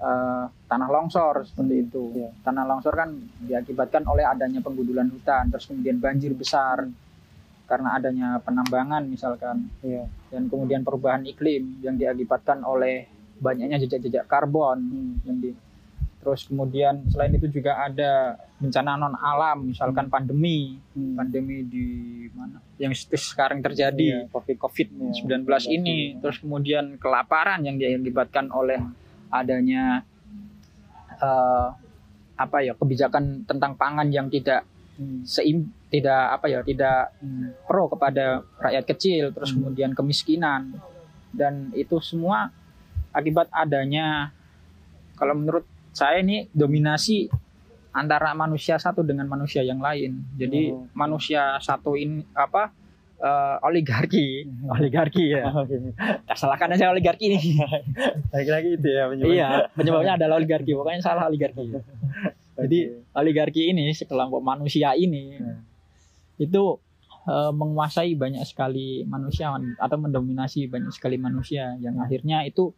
eh, 0.02 0.46
tanah 0.66 0.90
longsor 0.90 1.46
seperti 1.46 1.76
Hmm, 1.78 1.86
itu 1.86 2.04
iya. 2.18 2.30
tanah 2.42 2.66
longsor 2.66 2.94
kan 2.94 3.10
diakibatkan 3.40 4.02
oleh 4.04 4.26
adanya 4.26 4.58
penggundulan 4.60 5.08
hutan 5.08 5.48
terus 5.48 5.70
kemudian 5.70 5.98
banjir 5.98 6.34
besar 6.34 6.84
Hmm. 6.84 6.98
karena 7.70 7.90
adanya 7.96 8.28
penambangan 8.42 9.06
misalkan 9.06 9.70
Iya. 9.80 10.10
dan 10.28 10.50
kemudian 10.50 10.82
perubahan 10.82 11.24
iklim 11.24 11.80
yang 11.80 11.96
diakibatkan 11.96 12.66
oleh 12.66 13.06
banyaknya 13.38 13.78
jejak-jejak 13.80 14.26
karbon 14.26 14.80
Hmm. 14.82 15.14
yang 15.24 15.38
di 15.38 15.52
terus 16.22 16.46
kemudian 16.46 17.02
selain 17.10 17.34
itu 17.34 17.50
juga 17.50 17.82
ada 17.82 18.38
bencana 18.58 18.94
non 18.94 19.18
alam 19.18 19.66
misalkan 19.66 20.06
pandemi 20.06 20.78
Hmm. 20.94 21.18
pandemi 21.18 21.66
di 21.66 21.86
mana 22.34 22.58
yang 22.78 22.94
sekarang 22.94 23.62
terjadi 23.62 24.26
Iya, 24.26 24.30
COVID. 24.30 24.58
COVID-19 24.58 25.46
Iya, 25.66 25.70
ini 25.74 25.98
iya. 26.14 26.20
terus 26.22 26.38
kemudian 26.38 26.98
kelaparan 26.98 27.62
yang 27.62 27.78
diakibatkan 27.78 28.50
oleh 28.50 28.78
adanya 29.32 30.04
eh, 31.18 31.68
apa 32.36 32.58
ya 32.66 32.74
kebijakan 32.74 33.46
tentang 33.46 33.78
pangan 33.78 34.10
yang 34.10 34.28
tidak 34.28 34.66
Hmm. 34.92 35.24
seim 35.26 35.72
tidak 35.90 36.36
apa 36.38 36.46
ya 36.52 36.60
tidak 36.62 37.16
Hmm. 37.24 37.56
pro 37.66 37.90
kepada 37.90 38.44
rakyat 38.60 38.86
kecil 38.86 39.32
terus 39.34 39.50
Hmm. 39.50 39.64
kemudian 39.64 39.92
kemiskinan 39.96 40.78
dan 41.32 41.72
itu 41.74 41.98
semua 42.04 42.52
akibat 43.10 43.48
adanya 43.50 44.30
kalau 45.16 45.34
menurut 45.34 45.64
saya 45.96 46.20
ini 46.22 46.52
dominasi 46.52 47.32
antara 47.92 48.36
manusia 48.36 48.78
satu 48.78 49.02
dengan 49.02 49.26
manusia 49.26 49.64
yang 49.64 49.80
lain 49.80 50.22
jadi 50.36 50.76
Oh. 50.76 50.86
manusia 50.94 51.56
satu 51.64 51.96
ini 51.96 52.28
apa 52.36 52.70
eh, 53.22 53.56
oligarki 53.62 54.44
Hmm. 54.44 54.74
oligarki 54.74 55.26
ya 55.32 55.46
salahkan 56.40 56.74
aja 56.74 56.90
oligarki 56.90 57.30
ini 57.30 57.40
Lagi-lagi 58.34 58.70
itu 58.76 58.88
ya 58.88 59.06
penyebabnya. 59.08 59.32
iya 59.32 59.50
penyebabnya 59.72 60.14
adalah 60.18 60.36
oligarki 60.36 60.72
pokoknya 60.72 61.00
salah 61.00 61.26
oligarki 61.26 61.70
jadi 62.54 62.80
Oke. 62.90 63.16
oligarki 63.16 63.62
ini 63.70 63.90
sekelompok 63.92 64.42
manusia 64.42 64.92
ini 64.94 65.38
Hmm. 65.38 65.62
itu 66.38 66.82
eh, 67.24 67.52
menguasai 67.52 68.14
banyak 68.14 68.42
sekali 68.44 69.06
manusia 69.06 69.50
atau 69.78 69.98
mendominasi 69.98 70.66
banyak 70.66 70.90
sekali 70.90 71.16
manusia 71.16 71.78
yang 71.78 71.98
akhirnya 71.98 72.42
itu 72.44 72.74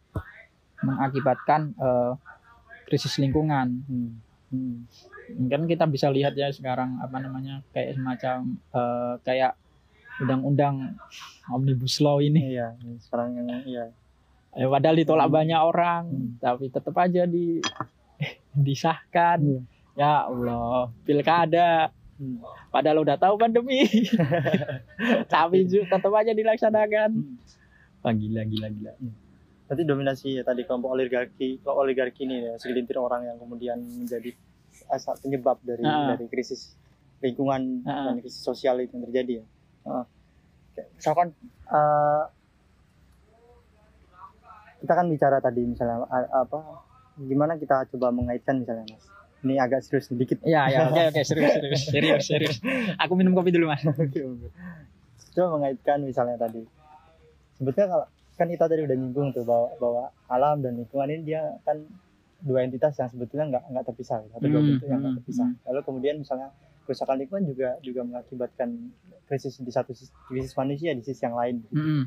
mengakibatkan 0.80 1.72
eh, 1.74 2.12
krisis 2.84 3.16
lingkungan. 3.16 3.80
Hmm. 3.88 4.10
Hmm. 4.52 4.84
Kan 5.48 5.64
kita 5.64 5.88
bisa 5.88 6.12
lihat 6.12 6.36
ya 6.36 6.52
sekarang 6.52 7.00
apa 7.00 7.16
namanya 7.16 7.64
kayak 7.72 7.96
semacam 7.96 8.36
eh, 8.70 9.14
kayak 9.22 9.52
undang-undang 10.18 10.94
omnibus 11.48 11.98
law 11.98 12.18
ini. 12.18 12.54
Iya, 12.54 12.76
sekarang 13.00 13.34
yang 13.34 13.48
iya. 13.64 13.84
Eh, 14.54 14.70
padahal 14.70 14.94
ditolak 14.94 15.26
Hmm. 15.26 15.34
banyak 15.34 15.60
orang, 15.60 16.02
Hmm. 16.06 16.30
tapi 16.38 16.70
tetap 16.70 16.94
aja 16.94 17.26
di 17.26 17.58
disahkan. 18.66 19.38
Iya. 19.42 19.60
Ya 19.94 20.12
Allah, 20.26 20.90
pilkada. 21.02 21.90
Hmm. 22.14 22.38
Padahal 22.70 23.02
udah 23.02 23.18
tahu 23.18 23.34
pandemi, 23.34 23.82
tapi 25.32 25.66
tetap 25.66 26.12
aja 26.12 26.30
dilaksanakan. 26.30 27.10
Hmm. 27.10 27.34
Wah 28.02 28.12
gila 28.12 28.42
gila 28.44 28.68
gila. 28.70 28.92
Berarti 29.64 29.82
dominasi 29.82 30.28
ya 30.36 30.42
tadi 30.44 30.62
kelompok 30.62 30.92
oligarki, 30.92 31.58
kelompok 31.58 31.82
oligarki 31.82 32.22
ini 32.22 32.44
ya, 32.44 32.54
segelintir 32.54 33.00
orang 33.00 33.24
yang 33.24 33.38
kemudian 33.40 33.80
menjadi 33.80 34.30
asal 34.86 35.16
penyebab 35.18 35.56
dari 35.64 35.80
Ah. 35.82 36.12
dari 36.12 36.28
krisis 36.28 36.76
lingkungan 37.18 37.82
Ah. 37.82 38.12
dan 38.12 38.20
krisis 38.20 38.38
sosial 38.38 38.78
itu 38.78 38.92
yang 38.92 39.08
terjadi 39.08 39.32
ya. 39.40 39.44
Kayak 39.84 40.88
Misalkan 40.94 41.28
eh, 41.68 42.22
kita 44.80 44.92
kan 44.92 45.06
bicara 45.06 45.38
tadi 45.38 45.62
misalnya 45.62 46.04
a- 46.06 46.42
apa 46.42 46.58
gimana 47.16 47.54
kita 47.54 47.88
coba 47.88 48.10
mengaitkan 48.10 48.58
misalnya 48.58 48.84
mas 48.86 49.04
ini 49.40 49.56
agak 49.56 49.80
serius 49.80 50.08
sedikit 50.08 50.40
Ya 50.42 50.66
ya 50.66 50.88
oke 50.88 51.00
oke 51.08 51.20
serius 51.22 51.52
serius 51.54 51.80
serius 51.92 52.22
serius. 52.24 52.56
Aku 52.98 53.12
minum 53.12 53.32
kopi 53.32 53.48
dulu 53.48 53.68
mas. 53.68 53.84
Coba 55.30 55.48
mengaitkan 55.52 56.00
misalnya 56.00 56.36
tadi. 56.38 56.64
Sebetulnya 57.54 57.88
kalau 57.88 58.06
kan 58.34 58.46
kita 58.50 58.64
tadi 58.66 58.82
udah 58.82 58.96
nyinggung 58.98 59.30
tuh 59.30 59.44
bahwa, 59.44 59.68
bahwa 59.78 60.02
alam 60.26 60.58
dan 60.58 60.74
lingkungan 60.74 61.06
ini 61.06 61.22
dia 61.24 61.54
kan 61.62 61.78
dua 62.40 62.60
entitas 62.62 62.96
yang 62.96 63.06
sebetulnya 63.06 63.46
nggak 63.48 63.64
nggak 63.70 63.84
terpisah 63.86 64.20
atau 64.26 64.42
dua 64.42 64.58
Hmm, 64.58 64.68
bentuk 64.74 64.86
yang 64.86 65.00
nggak 65.00 65.12
hmm, 65.12 65.20
terpisah. 65.22 65.48
hmm. 65.48 65.64
Lalu 65.64 65.80
kemudian 65.82 66.16
misalnya 66.18 66.48
kerusakan 66.84 67.16
lingkungan 67.20 67.48
juga 67.48 67.80
juga 67.80 68.00
mengakibatkan 68.04 68.92
krisis 69.26 69.56
di 69.60 69.72
satu 69.72 69.96
sisi 69.96 70.12
krisis 70.28 70.52
manusia 70.54 70.92
di 70.92 71.02
sisi 71.02 71.24
yang 71.24 71.36
lain. 71.36 71.64
Mm-mm. 71.72 72.04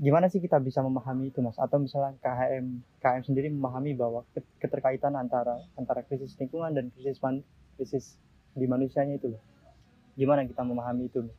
Gimana 0.00 0.32
sih 0.32 0.40
kita 0.40 0.56
bisa 0.64 0.80
memahami 0.80 1.28
itu 1.28 1.44
mas? 1.44 1.60
Atau 1.60 1.76
misalnya 1.76 2.16
KHM 2.24 2.66
KHM 3.04 3.24
sendiri 3.28 3.52
memahami 3.52 3.92
bahwa 3.92 4.24
ke- 4.32 4.56
keterkaitan 4.56 5.12
antara 5.12 5.60
antara 5.76 6.00
krisis 6.00 6.32
lingkungan 6.40 6.72
dan 6.72 6.88
krisis 6.96 7.20
man, 7.20 7.44
krisis 7.76 8.16
di 8.56 8.64
manusianya 8.64 9.20
itu 9.20 9.36
loh. 9.36 9.42
Gimana 10.16 10.48
kita 10.48 10.64
memahami 10.64 11.12
itu? 11.12 11.20
Mas? 11.20 11.36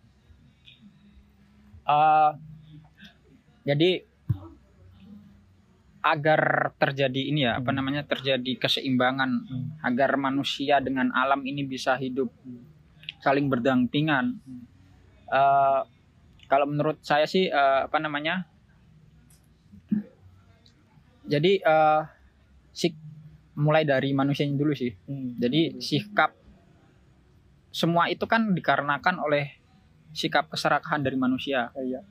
Eh, 1.89 2.31
jadi 3.65 4.05
agar 6.01 6.73
terjadi 6.81 7.21
ini 7.29 7.45
ya 7.45 7.61
apa 7.61 7.69
Hmm. 7.69 7.77
namanya 7.77 8.01
terjadi 8.03 8.57
keseimbangan 8.57 9.31
Hmm. 9.45 9.67
agar 9.85 10.17
manusia 10.17 10.81
dengan 10.81 11.13
alam 11.13 11.45
ini 11.45 11.61
bisa 11.61 11.93
hidup 11.95 12.33
Hmm. 12.41 12.65
saling 13.21 13.47
berdampingan. 13.47 14.41
Hmm. 14.41 14.63
Eh, 15.31 15.81
kalau 16.49 16.65
menurut 16.67 16.99
saya 17.05 17.29
sih 17.29 17.47
eh, 17.47 17.79
apa 17.85 18.01
namanya? 18.01 18.49
Jadi 21.29 21.61
eh, 21.61 22.01
sik 22.73 22.97
mulai 23.61 23.85
dari 23.85 24.09
manusianya 24.11 24.57
dulu 24.57 24.73
sih. 24.73 24.91
Hmm. 25.05 25.37
Jadi 25.37 25.77
sikap 25.79 26.33
semua 27.71 28.11
itu 28.11 28.25
kan 28.27 28.51
dikarenakan 28.51 29.21
oleh 29.21 29.47
sikap 30.11 30.51
keserakahan 30.51 30.99
dari 31.05 31.15
manusia. 31.15 31.71
Iya. 31.77 32.03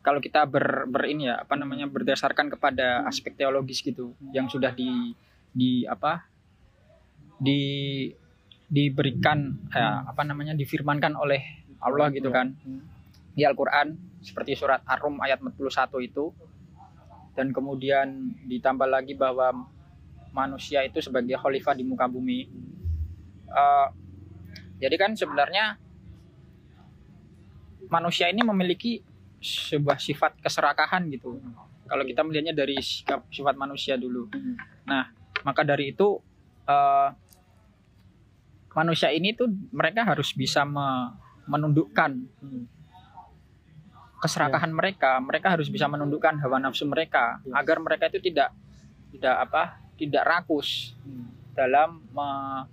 Kalau 0.00 0.20
kita 0.20 0.44
ber, 0.44 0.84
ber 0.86 1.08
ini 1.08 1.26
ya 1.26 1.40
apa 1.40 1.56
namanya 1.56 1.88
berdasarkan 1.88 2.52
kepada 2.52 3.02
Hmm. 3.02 3.08
aspek 3.08 3.32
teologis 3.34 3.80
gitu 3.80 4.12
yang 4.30 4.46
sudah 4.46 4.70
di 4.70 5.16
di 5.50 5.82
apa 5.84 6.24
di 7.40 7.60
diberikan 8.66 9.56
eh, 9.72 9.98
apa 10.06 10.22
namanya 10.22 10.54
difirmankan 10.54 11.16
oleh 11.16 11.42
Allah 11.80 12.12
gitu 12.12 12.28
Iya. 12.30 12.36
kan 12.36 12.46
Hmm. 12.60 12.82
di 13.32 13.42
Al-Qur'an 13.42 13.96
seperti 14.20 14.54
surat 14.54 14.84
Ar-Rum 14.84 15.18
ayat 15.18 15.40
41 15.40 15.98
itu 15.98 16.30
dan 17.34 17.50
kemudian 17.50 18.36
ditambah 18.44 18.84
lagi 18.84 19.16
bahwa 19.16 19.64
manusia 20.30 20.84
itu 20.84 21.00
sebagai 21.00 21.34
khalifah 21.34 21.74
di 21.74 21.82
muka 21.82 22.06
bumi. 22.06 22.46
Eh, 23.50 23.88
jadi 24.78 24.94
kan 24.94 25.16
sebenarnya 25.16 25.74
manusia 27.90 28.30
ini 28.30 28.44
memiliki 28.44 29.02
sebuah 29.40 29.96
sifat 29.96 30.36
keserakahan 30.44 31.08
gitu. 31.08 31.40
Kalau 31.88 32.04
kita 32.06 32.22
melihatnya 32.22 32.54
dari 32.54 32.76
sikap 32.78 33.26
sifat 33.32 33.56
manusia 33.56 33.96
dulu, 33.96 34.28
Hmm. 34.30 34.56
maka 35.42 35.64
dari 35.64 35.90
itu 35.90 36.20
eh, 36.70 37.08
manusia 38.70 39.10
ini 39.10 39.34
tuh 39.34 39.50
mereka 39.74 40.06
harus 40.06 40.30
bisa 40.30 40.62
me- 40.62 41.10
menundukkan 41.50 42.14
Hmm. 42.38 42.70
keserakahan 44.22 44.70
mereka. 44.70 45.18
Mereka 45.18 45.58
harus 45.58 45.66
bisa 45.66 45.90
menundukkan 45.90 46.38
hawa 46.38 46.62
nafsu 46.62 46.86
mereka 46.86 47.42
Ya. 47.42 47.58
agar 47.58 47.82
mereka 47.82 48.06
itu 48.06 48.22
tidak 48.22 48.54
tidak 49.10 49.34
apa 49.50 49.62
tidak 49.98 50.22
rakus 50.22 50.94
Hmm. 51.02 51.26
dalam 51.56 52.04
me- 52.14 52.64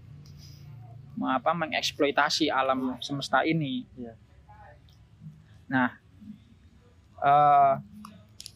me- 1.17 1.33
apa 1.33 1.51
mengeksploitasi 1.57 2.53
alam 2.53 3.01
semesta 3.01 3.41
ini. 3.41 3.87
Nah, 5.65 5.97
eh, 7.17 7.73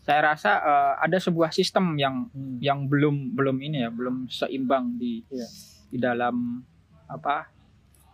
saya 0.01 0.21
rasa 0.33 0.51
eh, 0.59 0.93
ada 1.05 1.17
sebuah 1.17 1.49
sistem 1.51 1.93
yang 1.95 2.27
Hmm. 2.31 2.57
yang 2.59 2.79
belum 2.85 3.33
belum 3.33 3.57
ini 3.61 3.85
ya 3.85 3.89
belum 3.89 4.25
seimbang 4.27 4.97
di 4.97 5.21
Iya. 5.29 5.47
di 5.91 5.97
dalam 5.97 6.63
apa 7.05 7.51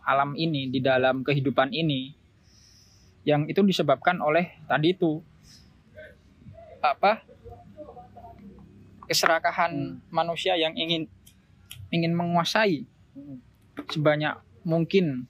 alam 0.04 0.34
ini 0.34 0.68
di 0.68 0.80
dalam 0.80 1.20
kehidupan 1.22 1.70
ini 1.70 2.12
yang 3.22 3.44
itu 3.44 3.60
disebabkan 3.60 4.18
oleh 4.18 4.56
tadi 4.64 4.92
itu 4.92 5.20
apa 6.80 7.20
keserakahan 9.04 10.00
manusia 10.08 10.54
yang 10.54 10.76
ingin 10.76 11.08
ingin 11.88 12.12
menguasai 12.12 12.84
Hmm. 13.16 13.40
sebanyak 13.88 14.36
mungkin 14.62 15.24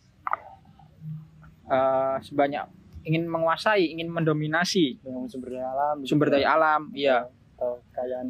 eh, 1.69 2.17
sebanyak 2.25 2.65
ingin 3.09 3.25
menguasai 3.25 3.89
ingin 3.97 4.13
mendominasi 4.13 5.01
dengan 5.01 5.25
sumber 5.25 5.57
daya 5.57 5.73
alam 5.73 5.95
gitu 6.05 6.09
sumber 6.13 6.29
ya. 6.29 6.33
daya 6.37 6.49
alam 6.53 6.83
iya 6.93 7.17
atau 7.57 7.81
kekayaan 7.91 8.29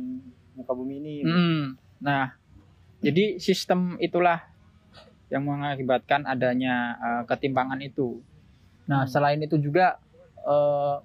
muka 0.55 0.73
bumi 0.73 0.95
ini 1.03 1.15
Mm. 1.27 1.65
Nah, 1.99 2.31
jadi 3.03 3.43
sistem 3.43 3.99
itulah 3.99 4.39
yang 5.29 5.43
mengakibatkan 5.43 6.23
adanya 6.25 6.95
uh, 6.97 7.23
ketimpangan 7.27 7.83
itu. 7.83 8.23
Nah, 8.87 9.03
Hmm. 9.03 9.11
selain 9.11 9.43
itu 9.43 9.59
juga 9.59 9.99
uh, 10.47 11.03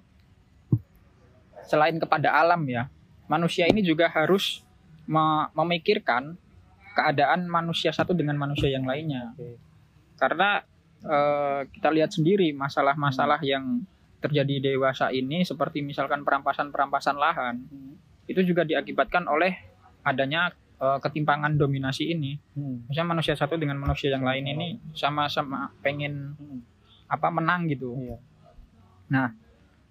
selain 1.66 1.98
kepada 1.98 2.30
alam 2.30 2.62
ya, 2.64 2.86
manusia 3.26 3.66
ini 3.66 3.82
juga 3.82 4.06
harus 4.06 4.62
me- 5.04 5.50
memikirkan 5.52 6.38
keadaan 6.94 7.50
manusia 7.50 7.90
satu 7.90 8.14
dengan 8.14 8.38
manusia 8.38 8.70
yang 8.70 8.86
lainnya. 8.86 9.34
Oke. 9.34 9.58
Karena 10.14 10.62
uh, 11.04 11.62
kita 11.68 11.88
lihat 11.88 12.10
sendiri 12.10 12.50
masalah-masalah 12.50 13.38
yang 13.40 13.84
terjadi 14.18 14.72
dewasa 14.72 15.12
ini 15.12 15.44
seperti 15.44 15.80
misalkan 15.80 16.24
perampasan-perampasan 16.24 17.16
lahan 17.16 17.68
Hmm. 17.68 17.94
itu 18.24 18.40
juga 18.40 18.64
diakibatkan 18.64 19.28
oleh 19.28 19.52
adanya 20.00 20.48
uh, 20.80 20.96
ketimpangan 20.96 21.54
dominasi 21.54 22.08
ini. 22.10 22.40
Hmm. 22.56 22.88
Misalnya 22.88 23.12
manusia 23.12 23.36
satu 23.36 23.54
dengan 23.54 23.76
manusia 23.76 24.08
yang 24.08 24.24
lain 24.24 24.44
ini 24.44 24.80
sama-sama 24.92 25.68
pengen 25.80 26.32
Hmm. 26.34 26.60
apa 27.04 27.28
menang 27.28 27.68
gitu. 27.68 27.92
Iya. 29.12 29.30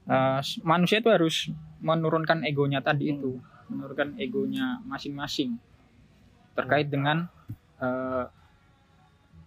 Uh, 0.03 0.41
s- 0.41 0.59
manusia 0.65 0.99
itu 0.99 1.07
harus 1.07 1.47
menurunkan 1.79 2.43
egonya 2.43 2.81
tadi 2.81 3.07
Hmm. 3.07 3.15
itu, 3.15 3.31
menurunkan 3.69 4.17
egonya 4.17 4.81
masing-masing 4.83 5.55
terkait 6.53 6.89
dengan 6.89 7.29
uh, 7.77 8.25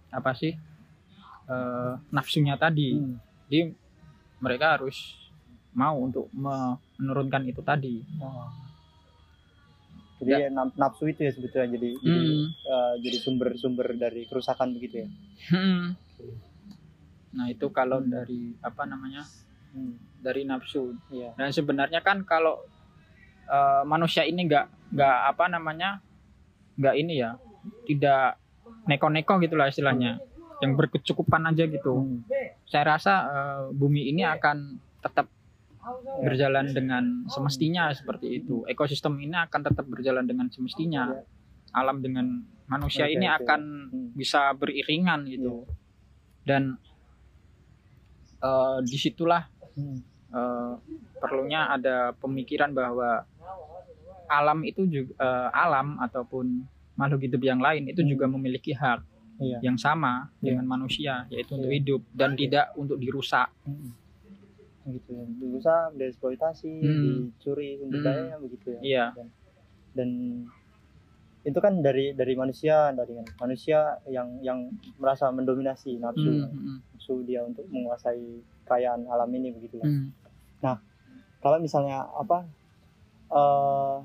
apa 0.09 0.31
sih 0.33 0.55
uh, 1.47 1.99
nafsunya 2.09 2.55
tadi. 2.55 2.95
Hmm. 2.95 3.17
Jadi 3.47 3.73
mereka 4.39 4.77
harus 4.77 5.17
mau 5.73 5.97
untuk 5.97 6.29
me- 6.33 6.77
menurunkan 6.97 7.45
itu 7.45 7.61
tadi. 7.61 8.01
Oh. 8.19 8.49
Jadi 10.17 10.49
naf- 10.49 10.73
nafsu 10.75 11.05
itu 11.07 11.21
ya 11.21 11.31
sebetulnya 11.31 11.77
jadi 11.77 11.91
jadi, 11.95 12.21
Hmm. 12.33 12.49
eh, 12.49 12.95
jadi 13.05 13.17
sumber-sumber 13.21 13.93
dari 13.95 14.25
kerusakan 14.25 14.73
begitu 14.73 15.05
ya. 15.05 15.09
Hmm. 15.53 15.93
Nah 17.33 17.47
itu 17.47 17.69
kalau 17.69 18.01
dari 18.01 18.57
apa 18.59 18.89
namanya 18.89 19.29
Hmm. 19.71 20.01
dari 20.19 20.49
nafsu. 20.49 20.97
Iya. 21.09 21.37
Dan 21.37 21.53
sebenarnya 21.53 22.01
kan 22.01 22.25
kalau 22.25 22.65
eh, 23.47 23.83
manusia 23.85 24.25
ini 24.25 24.43
nggak 24.43 24.91
nggak 24.91 25.17
apa 25.31 25.45
namanya 25.47 26.01
nggak 26.75 26.97
ini 26.97 27.15
ya 27.17 27.39
tidak 27.85 28.41
neko-neko 28.85 29.39
gitulah 29.39 29.67
istilahnya 29.67 30.19
yang 30.61 30.73
berkecukupan 30.75 31.53
aja 31.53 31.65
gitu. 31.69 31.93
Hmm. 32.01 32.21
Saya 32.65 32.97
rasa 32.97 33.13
eh, 33.29 33.63
bumi 33.73 34.09
ini 34.09 34.25
akan 34.25 34.81
tetap 35.01 35.29
berjalan 36.19 36.67
dengan 36.73 37.05
semestinya 37.31 37.95
seperti 37.95 38.43
itu. 38.43 38.67
Ekosistem 38.67 39.15
ini 39.23 39.37
akan 39.39 39.61
tetap 39.63 39.87
berjalan 39.87 40.27
dengan 40.27 40.51
semestinya. 40.51 41.15
Alam 41.71 42.01
dengan 42.03 42.27
manusia 42.67 43.07
Oke, 43.07 43.15
ini 43.15 43.27
oke. 43.29 43.37
akan 43.45 43.61
Hmm. 43.93 44.09
bisa 44.17 44.51
beriringan 44.57 45.29
gitu. 45.29 45.63
Dan 46.43 46.81
eh, 48.43 48.79
di 48.85 48.97
situlah 48.97 49.45
Hmm. 49.77 50.01
eh, 50.33 50.73
perlunya 51.21 51.69
ada 51.71 52.17
pemikiran 52.17 52.73
bahwa 52.73 53.25
alam 54.27 54.59
itu 54.67 54.83
juga 54.89 55.13
eh, 55.21 55.49
alam 55.55 56.01
ataupun 56.03 56.67
makhluk 56.97 57.29
hidup 57.29 57.43
yang 57.45 57.61
lain 57.61 57.87
itu 57.87 58.01
Hmm. 58.03 58.11
juga 58.11 58.27
memiliki 58.27 58.73
hak 58.73 59.05
Iya. 59.39 59.59
yang 59.63 59.77
sama 59.77 60.33
Iya. 60.39 60.55
dengan 60.55 60.67
manusia 60.67 61.15
yaitu 61.29 61.55
untuk 61.55 61.69
Iya. 61.69 61.77
hidup 61.77 62.03
dan 62.11 62.31
tidak 62.33 62.67
untuk 62.75 62.97
dirusak. 62.97 63.49
Hmm. 63.63 63.93
Gitu 64.87 65.11
ya. 65.11 65.25
Dirusak, 65.37 65.87
dieksploitasi, 65.95 66.73
Hmm. 66.73 67.03
dicuri 67.33 67.77
sumber 67.77 67.99
Hmm. 67.99 68.07
dayanya 68.07 68.37
begitu 68.39 68.67
ya. 68.71 68.81
Iya. 68.81 69.07
Dan, 69.13 69.27
dan 69.93 70.11
itu 71.43 71.59
kan 71.59 71.79
dari 71.79 72.11
dari 72.11 72.35
manusia, 72.35 72.91
dari 72.91 73.13
manusia 73.37 73.79
yang 74.07 74.41
yang 74.41 74.67
merasa 74.97 75.29
mendominasi 75.29 75.95
nafsu, 75.97 76.27
Hmm, 76.27 76.49
hmm, 76.49 76.79
nafsu 76.91 77.23
dia 77.23 77.41
untuk 77.41 77.69
menguasai 77.69 78.23
kekayaan 78.63 79.07
alam 79.07 79.31
ini 79.31 79.53
begitu 79.53 79.79
ya. 79.79 79.87
hmm. 79.87 80.11
kalau 81.39 81.63
misalnya 81.63 82.03
apa 82.11 82.43
eh 83.29 83.97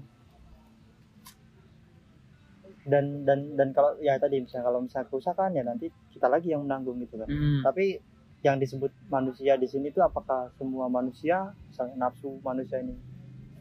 dan 2.81 3.25
dan 3.29 3.53
dan 3.53 3.69
kalau 3.77 3.93
ya 4.01 4.17
tadi 4.17 4.41
misalnya 4.41 4.65
kalau 4.65 4.81
misalnya 4.81 5.07
kerusakan 5.07 5.53
ya 5.53 5.61
nanti 5.61 5.93
kita 6.09 6.25
lagi 6.25 6.49
yang 6.49 6.65
menanggung 6.65 6.97
gitu 6.97 7.21
kan 7.21 7.29
Hmm. 7.29 7.61
tapi 7.61 8.01
yang 8.41 8.57
disebut 8.57 8.89
manusia 9.05 9.53
di 9.53 9.69
sini 9.69 9.93
itu 9.93 10.01
apakah 10.01 10.49
semua 10.57 10.89
manusia 10.89 11.53
misalnya 11.69 12.09
nafsu 12.09 12.41
manusia 12.41 12.81
ini 12.81 12.97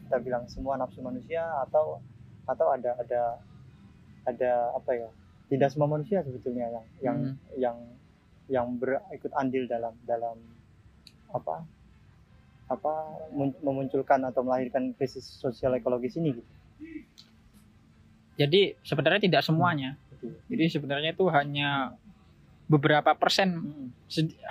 kita 0.09 0.17
bilang 0.25 0.49
semua 0.49 0.73
nafsu 0.73 1.05
manusia 1.05 1.45
atau 1.61 2.01
atau 2.49 2.67
ada 2.73 2.97
ada 2.97 3.21
ada 4.25 4.51
apa 4.73 4.91
ya 4.97 5.09
tidak 5.53 5.69
semua 5.69 5.85
manusia 5.85 6.25
sebetulnya 6.25 6.65
yang 6.67 6.85
yang 7.01 7.17
Hmm. 7.21 7.37
yang 7.61 7.77
yang 8.49 8.67
berikut 8.75 9.31
andil 9.37 9.69
dalam 9.69 9.93
dalam 10.03 10.35
apa 11.29 11.61
apa 12.67 12.93
mun- 13.31 13.59
memunculkan 13.61 14.23
atau 14.25 14.41
melahirkan 14.41 14.95
krisis 14.97 15.23
sosial 15.23 15.75
ekologis 15.75 16.15
ini 16.17 16.39
gitu. 16.39 16.51
Jadi 18.39 18.75
sebenarnya 18.81 19.21
tidak 19.27 19.41
semuanya. 19.43 19.97
Jadi 20.47 20.65
sebenarnya 20.69 21.11
itu 21.17 21.25
hanya 21.33 21.97
beberapa 22.69 23.11
persen, 23.17 23.59
Hmm. 23.59 23.87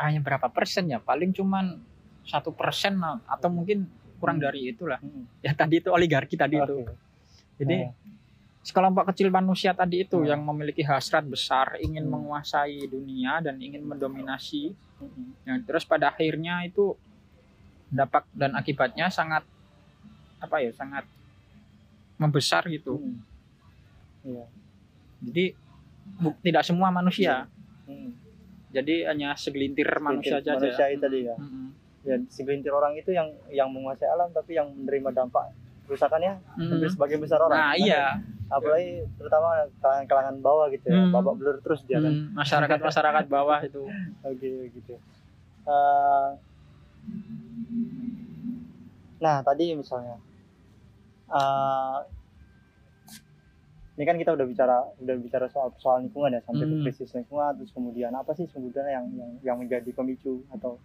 hanya 0.02 0.20
berapa 0.20 0.50
persen 0.52 0.90
ya? 0.90 1.00
Paling 1.00 1.32
cuman 1.32 1.80
satu 2.26 2.52
persen 2.52 3.00
atau 3.00 3.48
mungkin 3.48 3.88
kurang 4.20 4.36
Hmm. 4.36 4.44
dari 4.50 4.74
itulah. 4.76 5.00
Hmm. 5.00 5.24
Ya 5.40 5.56
tadi 5.56 5.80
itu 5.80 5.88
oligarki 5.88 6.36
tadi 6.36 6.60
itu. 6.60 6.84
Jadi 7.56 7.76
Nah, 7.88 7.92
sekelompok 8.60 9.08
kecil 9.12 9.32
manusia 9.32 9.72
tadi 9.72 10.04
itu 10.04 10.20
Hmm. 10.20 10.28
yang 10.28 10.40
memiliki 10.44 10.84
hasrat 10.84 11.24
besar 11.24 11.80
ingin 11.80 12.04
Hmm. 12.04 12.20
menguasai 12.20 12.84
dunia 12.84 13.40
dan 13.40 13.56
ingin 13.56 13.80
mendominasi 13.88 14.76
hmm. 15.00 15.48
yang 15.48 15.64
terus 15.64 15.88
pada 15.88 16.12
akhirnya 16.12 16.60
itu 16.68 16.92
dampak 17.88 18.28
dan 18.36 18.52
akibatnya 18.54 19.08
sangat 19.08 19.42
apa 20.40 20.56
ya 20.60 20.70
sangat 20.76 21.08
membesar 22.20 22.68
gitu 22.68 23.00
Hmm. 23.00 23.24
Iya. 24.22 24.44
jadi 25.20 25.44
bu- 26.16 26.36
tidak 26.38 26.62
semua 26.62 26.88
manusia 26.88 27.48
Hmm. 27.82 28.12
jadi 28.70 29.08
hanya 29.08 29.34
segelintir 29.34 29.88
manusia 29.98 30.38
saja 30.38 30.54
manusia 30.54 30.86
itu 30.86 31.00
tadi 31.00 31.18
ya. 31.24 31.34
Mm-mm. 31.34 31.66
ya 32.02 32.16
segelintir 32.26 32.70
orang 32.70 32.94
itu 32.94 33.10
yang 33.10 33.28
yang 33.48 33.68
menguasai 33.68 34.06
alam 34.06 34.30
tapi 34.30 34.54
yang 34.54 34.70
menerima 34.70 35.10
dampak 35.10 35.52
kerusakannya 35.84 36.38
Mm. 36.54 36.70
hampir 36.70 36.88
sebagian 36.88 37.18
besar 37.18 37.40
orang 37.40 37.58
nah 37.58 37.72
iya 37.74 38.16
apalagi 38.46 39.04
terutama 39.14 39.48
kalangan-kalangan 39.78 40.36
bawah 40.38 40.66
gitu 40.68 40.86
ya 40.86 40.96
Hmm. 40.98 41.12
babak 41.12 41.34
belur 41.34 41.56
terus 41.58 41.80
dia 41.82 41.98
kan 41.98 42.10
Mm, 42.10 42.32
masyarakat 42.32 42.78
masyarakat 42.78 43.24
bawah 43.26 43.58
itu 43.60 43.82
oke 44.26 44.50
gitu 44.70 44.94
Eh, 45.62 46.28
nah 49.18 49.36
tadi 49.40 49.72
misalnya 49.72 50.16
eh, 51.28 51.96
ini 54.00 54.08
kan 54.08 54.16
kita 54.16 54.32
udah 54.32 54.46
bicara 54.48 54.80
udah 54.96 55.16
bicara 55.20 55.44
soal 55.52 55.76
soal 55.76 56.00
lingkungan 56.00 56.32
ya 56.32 56.40
sampai 56.40 56.64
Hmm. 56.64 56.80
ke 56.80 56.88
krisis 56.88 57.12
lingkungan 57.12 57.52
terus 57.52 57.68
kemudian 57.68 58.16
apa 58.16 58.32
sih 58.32 58.48
sebetulnya 58.48 58.96
yang 58.96 59.06
yang 59.12 59.30
yang 59.44 59.56
menjadi 59.60 59.92
pemicu 59.92 60.40
atau 60.48 60.80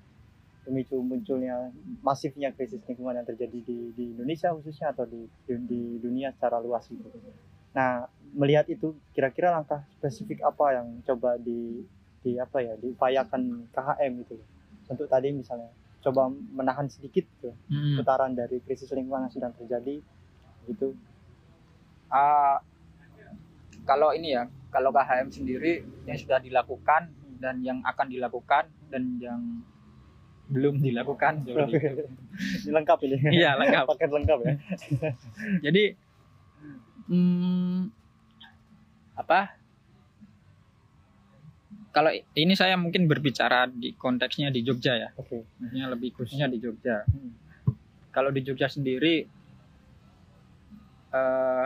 pemicu 0.68 1.00
munculnya 1.00 1.72
masifnya 2.04 2.52
krisis 2.52 2.84
lingkungan 2.84 3.16
yang 3.16 3.24
terjadi 3.24 3.56
di, 3.64 3.96
di 3.96 4.04
Indonesia 4.12 4.52
khususnya 4.52 4.92
atau 4.92 5.08
di, 5.08 5.24
di 5.48 5.56
di 5.64 5.82
dunia 5.98 6.36
secara 6.36 6.60
luas 6.60 6.84
gitu. 6.92 7.08
Nah 7.72 8.04
melihat 8.36 8.68
itu 8.68 8.92
kira-kira 9.16 9.56
langkah 9.56 9.88
spesifik 9.96 10.44
apa 10.44 10.76
yang 10.76 11.00
coba 11.08 11.40
di 11.40 11.88
di 12.20 12.36
apa 12.36 12.60
ya 12.60 12.76
diupayakan 12.76 13.72
KHM 13.72 14.12
gitu 14.28 14.36
untuk 14.92 15.08
tadi 15.08 15.32
misalnya 15.32 15.72
coba 16.04 16.28
menahan 16.30 16.92
sedikit 16.92 17.24
tuh 17.40 17.56
Mm. 17.72 17.96
putaran 17.98 18.36
dari 18.36 18.60
krisis 18.60 18.92
lingkungan 18.92 19.26
yang 19.26 19.34
sedang 19.34 19.54
terjadi 19.56 20.04
gitu. 20.68 20.98
Ah, 22.10 22.60
kalau 23.86 24.12
ini 24.12 24.34
ya 24.34 24.50
kalau 24.74 24.92
KHM 24.92 25.30
sendiri 25.32 25.86
yang 26.04 26.18
sudah 26.20 26.42
dilakukan 26.42 27.08
dan 27.40 27.62
yang 27.64 27.80
akan 27.86 28.12
dilakukan 28.12 28.68
dan 28.92 29.04
yang 29.22 29.42
belum 30.46 30.78
dilakukan 30.78 31.42
itu. 31.42 31.58
ini 32.66 32.70
lengkap 32.70 33.00
ini. 33.08 33.18
Iya, 33.34 33.58
lengkap. 33.58 33.86
Paket 33.96 34.10
lengkap 34.14 34.40
ya. 34.46 34.54
Jadi 35.66 35.84
hmm, 37.10 37.90
apa? 39.18 39.58
Kalau 41.96 42.12
ini 42.12 42.54
saya 42.60 42.76
mungkin 42.76 43.08
berbicara 43.08 43.72
di 43.72 43.96
konteksnya 43.96 44.52
di 44.52 44.68
Jogja 44.68 45.00
ya, 45.00 45.10
Oke. 45.16 45.48
maksudnya 45.56 45.88
lebih 45.88 46.12
khususnya 46.12 46.52
di 46.52 46.60
Jogja. 46.60 47.08
Hmm. 47.08 47.32
Kalau 48.12 48.36
di 48.36 48.44
Jogja 48.44 48.68
sendiri 48.68 49.24
eh, 51.16 51.66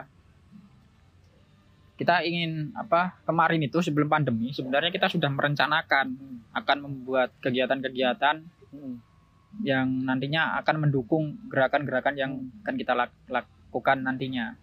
kita 2.00 2.24
ingin 2.24 2.72
apa? 2.74 3.20
Kemarin 3.22 3.60
itu 3.60 3.76
sebelum 3.80 4.08
pandemi 4.08 4.50
sebenarnya 4.50 4.88
kita 4.88 5.12
sudah 5.12 5.28
merencanakan 5.28 6.16
akan 6.50 6.78
membuat 6.80 7.36
kegiatan-kegiatan 7.38 8.40
Hmm. 8.70 9.02
yang 9.60 9.90
nantinya 10.06 10.56
akan 10.56 10.88
mendukung 10.88 11.34
gerakan-gerakan 11.50 12.14
yang 12.14 12.32
akan 12.62 12.76
kita 12.76 12.94
lak- 12.94 13.18
lakukan 13.28 14.00
nantinya. 14.00 14.54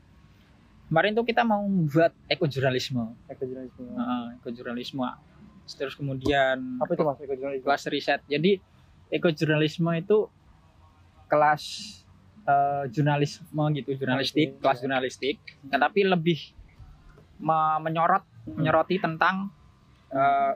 kemarin 0.87 1.12
tuh 1.12 1.27
kita 1.27 1.42
mau 1.42 1.59
buat 1.85 2.14
ekojurnalisme 2.27 3.03
Ekojurnalisme. 3.27 3.83
Heeh, 3.90 4.25
ekojurnalisme 4.38 5.03
terus 5.68 5.92
kemudian 5.92 6.79
Apa 6.79 6.94
itu 6.94 7.03
mas 7.03 7.18
ekojurnalisme? 7.18 7.66
kelas 7.66 7.83
riset 7.90 8.20
jadi 8.25 8.62
ekojurnalisme 9.11 9.90
itu 9.99 10.31
kelas 11.27 11.62
eh, 12.46 12.85
jurnalisme 12.88 13.42
gitu 13.75 13.90
jurnalistik 13.99 14.55
Oke, 14.55 14.62
kelas 14.62 14.79
iya. 14.79 14.83
jurnalistik 14.87 15.37
Nah, 15.66 15.79
tapi 15.83 16.07
lebih 16.07 16.38
menyorot 17.38 18.25
menyoroti 18.46 18.96
tentang 18.96 19.51
eh, 20.09 20.53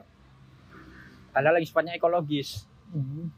hal-hal 1.31 1.55
yang 1.57 1.67
sifatnya 1.67 1.93
ekologis 1.95 2.65
Hmm. 2.91 3.31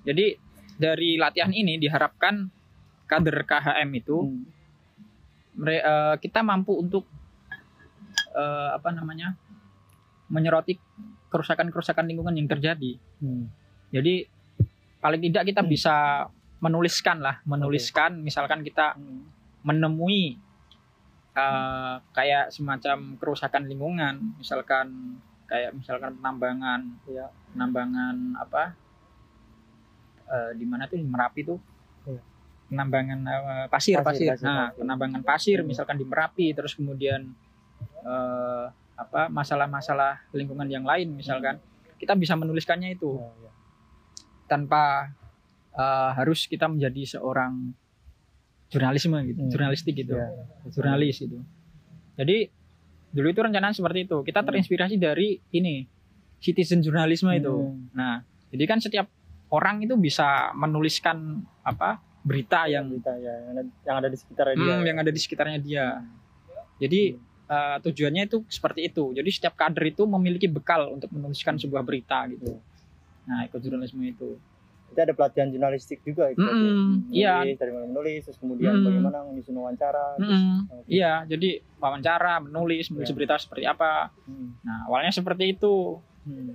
jadi 0.00 0.40
dari 0.74 1.20
latihan 1.20 1.52
ini 1.52 1.76
diharapkan 1.76 2.48
kader 3.04 3.44
KHM 3.44 3.90
itu 3.92 4.16
Hmm. 4.16 4.42
mere- 5.54 5.84
eh, 5.84 6.14
kita 6.18 6.40
mampu 6.40 6.72
untuk 6.74 7.04
eh, 8.34 8.70
apa 8.74 8.90
namanya 8.90 9.38
menyoroti 10.26 10.74
kerusakan-kerusakan 11.30 12.06
lingkungan 12.06 12.34
yang 12.34 12.50
terjadi. 12.50 12.98
Hmm. 13.22 13.46
Jadi 13.90 14.26
paling 14.98 15.22
tidak 15.30 15.44
kita 15.46 15.62
Hmm. 15.62 15.70
bisa 15.70 15.94
menuliskan 16.58 17.22
lah, 17.22 17.38
menuliskan 17.46 18.18
misalkan 18.18 18.66
kita 18.66 18.98
Hmm. 18.98 19.26
menemui 19.62 20.38
eh, 21.34 21.94
kayak 22.10 22.48
semacam 22.48 23.18
kerusakan 23.18 23.66
lingkungan, 23.66 24.38
misalkan 24.38 25.18
kayak 25.44 25.74
misalkan 25.74 26.14
penambangan, 26.16 26.80
Iya. 27.04 27.26
penambangan 27.52 28.16
apa 28.38 28.72
eh, 30.24 30.50
di 30.56 30.64
mana 30.64 30.86
tuh 30.86 30.96
Merapi 30.98 31.40
tuh 31.44 31.60
Iya. 32.06 32.22
penambangan 32.70 33.18
eh, 33.22 33.66
pasir, 33.68 34.00
Pasir, 34.00 34.04
pasir, 34.04 34.26
pasir, 34.32 34.46
nah 34.46 34.70
pasir. 34.70 34.78
penambangan 34.80 35.22
pasir 35.22 35.58
Hmm. 35.60 35.68
misalkan 35.68 35.96
di 35.98 36.06
Merapi, 36.06 36.46
terus 36.52 36.72
kemudian 36.74 37.28
eh, 38.04 38.66
apa 38.94 39.26
masalah-masalah 39.28 40.22
lingkungan 40.30 40.70
yang 40.70 40.86
lain 40.86 41.12
misalkan 41.12 41.58
kita 41.98 42.14
bisa 42.14 42.38
menuliskannya 42.38 42.94
itu 42.94 43.18
Iya, 43.18 43.28
iya. 43.42 43.52
tanpa 44.46 45.10
eh, 45.74 46.10
harus 46.14 46.46
kita 46.46 46.70
menjadi 46.70 47.18
seorang 47.18 47.74
jurnalisme 48.68 49.18
gitu, 49.24 49.40
Hmm. 49.40 49.50
jurnalistik 49.50 49.94
gitu, 49.94 50.14
Iya. 50.14 50.28
jurnalis 50.70 51.16
gitu. 51.18 51.38
Jadi 52.14 52.36
dulu 53.10 53.26
itu 53.28 53.40
rencana 53.40 53.70
seperti 53.70 54.04
itu. 54.04 54.16
Kita 54.20 54.40
Hmm. 54.40 54.48
terinspirasi 54.48 54.94
dari 54.96 55.38
ini 55.52 55.86
citizen 56.38 56.80
jurnalisme 56.80 57.30
itu. 57.30 57.54
Hmm. 57.70 57.88
Nah, 57.92 58.14
jadi 58.50 58.64
kan 58.66 58.78
setiap 58.78 59.06
orang 59.48 59.80
itu 59.80 59.94
bisa 59.94 60.50
menuliskan 60.52 61.40
apa 61.62 62.02
berita 62.24 62.64
yang 62.66 62.88
berita 62.88 63.12
ya 63.14 63.32
yang 63.36 63.48
ada, 63.52 63.62
yang 63.84 63.96
ada 64.00 64.08
di 64.08 64.16
sekitar 64.16 64.46
dia. 64.50 64.58
hmm, 64.58 64.82
yang 64.82 64.98
ada 64.98 65.10
di 65.12 65.20
sekitarnya 65.20 65.58
dia. 65.60 65.86
Jadi 66.78 67.02
eh, 67.44 67.76
tujuannya 67.78 68.24
itu 68.24 68.40
seperti 68.48 68.88
itu. 68.88 69.12
Jadi 69.12 69.28
setiap 69.28 69.52
kader 69.52 69.84
itu 69.84 70.08
memiliki 70.08 70.48
bekal 70.48 70.88
untuk 70.88 71.12
menuliskan 71.12 71.60
sebuah 71.60 71.84
berita 71.84 72.24
gitu. 72.26 72.56
Nah, 73.28 73.44
ekojurnalisme 73.44 74.00
itu. 74.00 74.40
Itu 74.86 74.98
ada 75.00 75.10
pelatihan 75.10 75.48
jurnalistik 75.48 75.98
juga 76.02 76.30
gitu. 76.30 76.38
Mm-mm, 76.38 77.08
Menulis, 77.08 77.14
iya. 77.14 77.34
dari 77.50 77.72
menulis 77.72 78.20
terus 78.22 78.38
kemudian 78.38 78.72
Mm. 78.72 78.84
bagaimana 78.84 79.18
menyusun 79.24 79.56
wawancara. 79.56 80.06
Mm-mm. 80.16 80.70
Oke. 80.70 80.86
Iya, 80.86 81.12
jadi 81.26 81.50
wawancara, 81.76 82.38
menulis, 82.40 82.88
menulis 82.88 83.08
Iya. 83.08 83.16
berita 83.16 83.34
seperti 83.36 83.64
apa. 83.64 84.14
Hmm. 84.22 84.54
Nah, 84.60 84.86
awalnya 84.86 85.10
seperti 85.10 85.52
itu. 85.52 85.98
Hmm. 86.22 86.54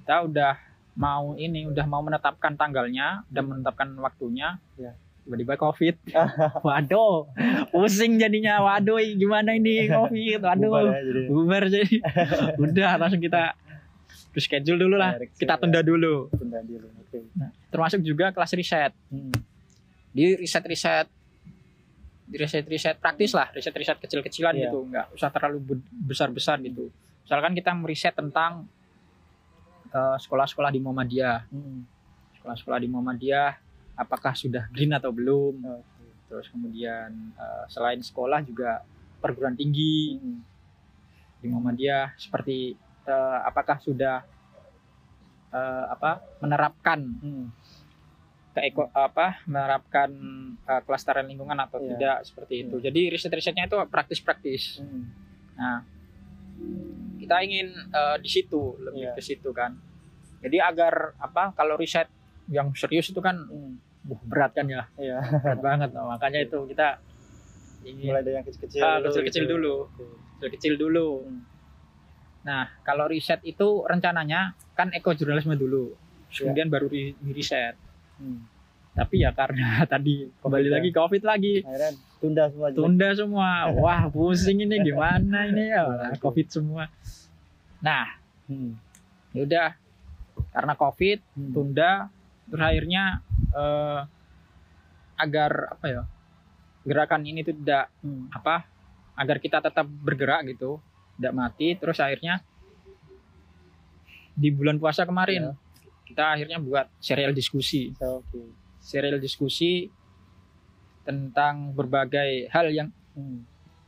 Kita 0.00 0.24
udah 0.24 0.54
mau 0.96 1.36
ini, 1.36 1.68
udah 1.68 1.84
mau 1.84 2.00
menetapkan 2.00 2.54
tanggalnya, 2.54 3.28
udah 3.28 3.42
menetapkan 3.44 3.92
waktunya. 3.98 4.56
Iya. 4.74 4.96
Tiba-tiba 5.22 5.54
COVID. 5.58 5.94
Waduh, 6.66 7.26
pusing 7.68 8.16
jadinya. 8.16 8.62
Waduh, 8.62 8.96
gimana 9.12 9.52
ini 9.52 9.84
COVID? 9.86 10.38
Waduh, 10.40 10.70
Bubar 10.70 10.86
ya, 10.86 11.02
jadi. 11.02 11.22
bubar 11.28 11.62
jadi. 11.66 11.96
udah 12.64 12.90
langsung 12.96 13.20
kita 13.20 13.52
schedule 14.38 14.78
dulu 14.78 14.94
lah. 14.94 15.16
Direct 15.16 15.34
Kita 15.34 15.54
ya. 15.54 15.60
tunda 15.60 15.80
dulu. 15.80 16.28
Tunda 16.30 16.60
dulu. 16.60 16.86
Oke. 16.98 17.18
Termasuk 17.68 18.00
juga 18.00 18.30
kelas 18.30 18.52
riset. 18.52 18.92
Hmm. 19.08 19.32
Di 20.10 20.32
riset-riset 20.34 21.06
di 22.26 22.36
riset-riset 22.36 22.98
praktis 22.98 23.30
lah, 23.30 23.46
riset-riset 23.50 23.96
kecil-kecilan 23.96 24.50
Iya. 24.52 24.66
gitu, 24.66 24.82
nggak 24.84 25.06
usah 25.14 25.30
terlalu 25.30 25.58
be- 25.62 25.86
besar-besar 26.04 26.58
gitu. 26.60 26.90
Misalkan 27.22 27.54
kita 27.54 27.70
meriset 27.72 28.12
tentang 28.12 28.66
eh, 29.88 30.18
sekolah-sekolah 30.18 30.68
di 30.68 30.78
Muhammadiyah, 30.78 31.46
Hmm. 31.46 31.86
sekolah-sekolah 32.36 32.78
di 32.78 32.88
Muhammadiyah, 32.88 33.50
apakah 33.94 34.34
sudah 34.34 34.66
green 34.68 34.90
atau 34.90 35.08
belum? 35.08 35.54
Oke. 35.62 36.04
Terus 36.26 36.46
kemudian 36.48 37.08
eh, 37.32 37.64
selain 37.66 38.02
sekolah 38.02 38.42
juga 38.42 38.82
perguruan 39.16 39.54
tinggi 39.54 40.18
Hmm. 40.18 40.42
di 41.38 41.46
Muhammadiyah 41.46 42.12
seperti 42.16 42.74
eh, 43.06 43.38
apakah 43.42 43.78
sudah 43.78 44.22
eh, 45.48 45.84
apa 45.88 46.10
menerapkan 46.38 47.00
Hmm. 47.16 47.48
ke 48.50 48.64
eko 48.64 48.88
apa 48.90 49.44
menerapkan 49.44 50.08
uh, 50.64 50.80
kelestarian 50.80 51.28
lingkungan 51.28 51.54
atau 51.56 51.76
Iya. 51.76 51.88
tidak 51.92 52.16
seperti 52.24 52.54
itu. 52.64 52.76
Jadi 52.78 53.12
riset-risetnya 53.12 53.64
itu 53.64 53.76
praktis-praktis. 53.86 54.80
Hmm. 54.80 55.12
Nah, 55.54 55.84
kita 57.16 57.36
ingin 57.42 57.68
uh, 57.90 58.16
di 58.16 58.24
situ 58.26 58.80
lebih 58.80 59.02
Iya. 59.02 59.12
ke 59.12 59.20
situ 59.20 59.52
kan. 59.52 59.76
Jadi 60.40 60.56
agar 60.58 61.12
apa 61.18 61.52
kalau 61.52 61.76
riset 61.76 62.08
yang 62.48 62.72
serius 62.72 63.06
itu 63.06 63.20
kan 63.20 63.36
Hmm. 63.44 63.76
uh, 64.08 64.20
berat 64.24 64.50
kan 64.50 64.64
ya, 64.66 64.88
Iya. 64.96 65.20
berat 65.20 65.60
banget. 65.60 65.90
Nah, 65.92 66.08
makanya 66.08 66.40
itu 66.40 66.64
kita 66.64 66.96
ingin 67.84 68.08
Mulai 68.08 68.24
dari 68.24 68.34
yang 68.34 68.46
kecil-kecil. 68.46 68.80
ah, 68.80 68.96
dulu 68.96 69.04
kecil-kecil 69.06 69.44
gitu. 69.44 69.52
dulu, 69.52 69.74
kecil-kecil 70.32 70.74
dulu. 70.76 71.08
Hmm. 71.22 71.40
Nah, 72.46 72.70
kalau 72.80 73.04
riset 73.06 73.42
itu 73.42 73.82
rencananya 73.82 74.54
kan 74.72 74.88
ekojurnalisme 74.90 75.54
dulu, 75.54 75.98
Iya. 76.28 76.46
kemudian 76.46 76.68
baru 76.68 76.86
di, 76.86 77.10
di 77.12 77.30
riset. 77.32 77.74
Hmm. 78.16 78.46
Tapi 78.92 79.20
ya 79.20 79.30
karena 79.30 79.66
tadi 79.92 80.30
kembali 80.36 80.68
ya. 80.68 80.72
lagi 80.72 80.90
COVID 80.90 81.22
lagi, 81.22 81.54
Akhirnya 81.60 81.90
tunda 82.16 82.44
semua. 82.46 82.68
tunda 82.70 83.08
semua. 83.12 83.50
Wah, 83.82 84.06
pusing 84.06 84.62
ini 84.62 84.78
gimana 84.80 85.44
ini 85.44 85.68
ya, 85.68 85.84
covid 86.16 86.46
semua. 86.48 86.86
Nah, 87.78 88.06
Hmm. 88.46 88.78
ya 89.32 89.42
udah 89.42 89.68
karena 90.48 90.74
covid 90.74 91.18
Hmm. 91.34 91.50
tunda, 91.50 91.92
terus 92.46 92.62
akhirnya 92.62 93.04
eh, 93.52 94.00
agar 95.16 95.72
apa 95.72 95.86
ya 95.86 96.02
gerakan 96.84 97.24
ini 97.24 97.40
tuh 97.40 97.56
tidak 97.56 97.90
Hmm. 97.98 98.30
apa, 98.30 98.68
agar 99.14 99.36
kita 99.36 99.58
tetap 99.58 99.82
bergerak 99.82 100.46
gitu, 100.46 100.78
tidak 101.16 101.32
mati. 101.32 101.74
Terus 101.74 101.98
akhirnya 101.98 102.40
di 104.32 104.48
bulan 104.50 104.76
puasa 104.76 105.02
kemarin 105.02 105.42
Ya. 105.42 105.52
kita 106.04 106.24
akhirnya 106.30 106.58
buat 106.58 106.86
serial 106.98 107.32
diskusi, 107.32 107.96
So, 107.96 108.20
Oke. 108.20 108.52
serial 108.78 109.16
diskusi 109.16 109.88
tentang 111.02 111.72
berbagai 111.72 112.50
hal 112.50 112.68
yang 112.68 112.88
Hmm. 113.12 113.46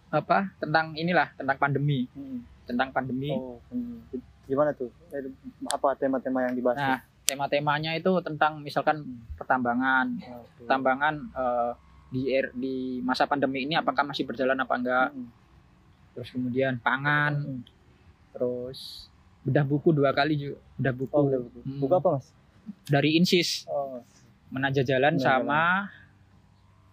apa 0.08 0.48
tentang 0.56 0.96
inilah 0.96 1.28
tentang 1.34 1.58
pandemi 1.58 2.08
Hmm. 2.08 2.40
tentang 2.64 2.88
pandemi 2.90 3.28
Oh, 3.30 3.60
hmm. 3.68 4.08
Gimana 4.48 4.72
tuh? 4.72 4.88
Eh, 5.12 5.20
Apa 5.68 5.92
tema-tema 5.94 6.40
yang 6.42 6.56
dibahas? 6.56 6.78
nah 6.78 6.98
tema-temanya 7.22 7.92
itu 7.92 8.08
tentang 8.22 8.56
misalkan 8.58 9.04
pertambangan 9.36 10.16
tuh? 10.16 10.32
Oke. 10.32 10.64
pertambangan 10.64 11.14
eh, 11.28 11.72
di 12.08 12.32
er- 12.32 12.54
di 12.56 12.74
masa 12.98 13.28
pandemi 13.28 13.68
ini 13.68 13.76
apakah 13.76 14.00
masih 14.02 14.24
berjalan 14.24 14.56
apa 14.56 14.74
enggak 14.74 15.06
Hmm. 15.12 15.28
Terus 16.18 16.28
kemudian 16.28 16.74
pangan 16.78 17.38
Hmm. 17.38 17.62
terus 18.34 19.06
bedah 19.40 19.62
buku 19.62 19.92
dua 19.92 20.10
kali 20.10 20.34
juga 20.36 20.58
bedah 20.74 20.94
buku 20.96 21.12
Oh, 21.12 21.22
udah 21.24 21.40
buku. 21.40 21.58
Hmm. 21.62 21.78
Buku 21.78 21.94
apa, 21.94 22.08
Mas? 22.12 22.26
dari 22.84 23.14
insis 23.14 23.64
Oh, 23.64 24.02
menajah 24.50 24.82
jalan 24.82 25.14
Menajah 25.14 25.24
sama 25.38 25.62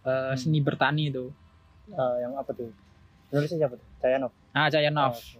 eh, 0.03 0.29
Hmm. 0.29 0.37
seni 0.37 0.59
bertani 0.59 1.09
itu 1.09 1.33
eh, 1.87 2.15
yang 2.19 2.33
apa 2.33 2.51
tuh? 2.51 2.69
Penulisnya 3.27 3.57
siapa 3.59 3.75
tuh? 3.75 3.87
Cayanov. 3.97 4.31
ah 4.51 4.67
Cayanov 4.67 5.09
Oh, 5.09 5.17
oke. 5.17 5.39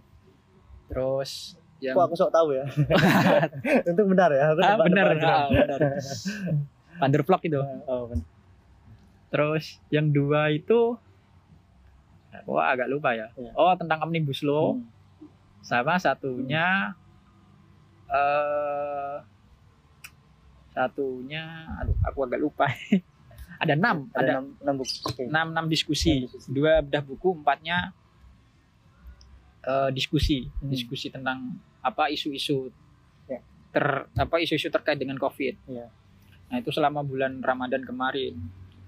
terus 0.88 1.32
yang 1.78 1.94
Kok 1.94 2.04
aku 2.04 2.16
sok 2.16 2.32
tahu 2.32 2.50
ya? 2.52 2.66
Untuk 3.92 4.06
benar 4.08 4.30
ya? 4.30 4.42
Ah, 4.42 4.52
aja. 4.52 4.64
ah, 4.74 4.78
bener 4.82 5.06
Vandervlog 6.98 7.42
itu 7.44 7.62
Oh, 7.86 8.10
benar. 8.10 8.26
Terus 9.28 9.66
yang 9.90 10.10
dua 10.10 10.48
itu 10.50 10.96
wah 12.44 12.68
agak 12.70 12.88
lupa 12.88 13.12
ya. 13.12 13.28
Iya. 13.34 13.52
Oh 13.54 13.72
tentang 13.74 14.02
omnibus 14.02 14.42
law 14.42 14.76
Hmm. 14.76 14.84
sama 15.62 15.96
satunya 15.96 16.94
eh 18.08 19.16
satunya 20.70 21.44
aduh 21.78 21.96
aku 22.04 22.20
agak 22.22 22.38
lupa. 22.38 22.68
ada 23.64 23.72
enam, 23.72 24.12
Ada 24.12 24.20
ada 24.20 24.32
enam, 24.36 24.46
enam 24.60 24.76
buku. 24.76 24.96
Oke. 25.02 25.24
enam 25.26 25.48
enam 25.50 25.66
diskusi. 25.66 26.12
Enam 26.14 26.28
diskusi. 26.28 26.50
Dua 26.52 26.84
bedah 26.84 27.00
buku, 27.02 27.30
empatnya 27.34 27.96
eh, 29.64 29.90
diskusi, 29.90 30.46
Hmm. 30.52 30.70
diskusi 30.70 31.08
tentang 31.08 31.56
apa 31.80 32.08
isu-isu 32.08 32.70
Ya. 33.26 33.40
ter 33.72 33.86
apa 34.12 34.36
isu-isu 34.38 34.68
terkait 34.68 34.96
dengan 34.96 35.16
COVID. 35.16 35.56
Iya. 35.66 35.88
Nah 36.46 36.58
itu 36.60 36.70
selama 36.70 37.02
bulan 37.02 37.40
Ramadan 37.40 37.82
kemarin. 37.82 38.38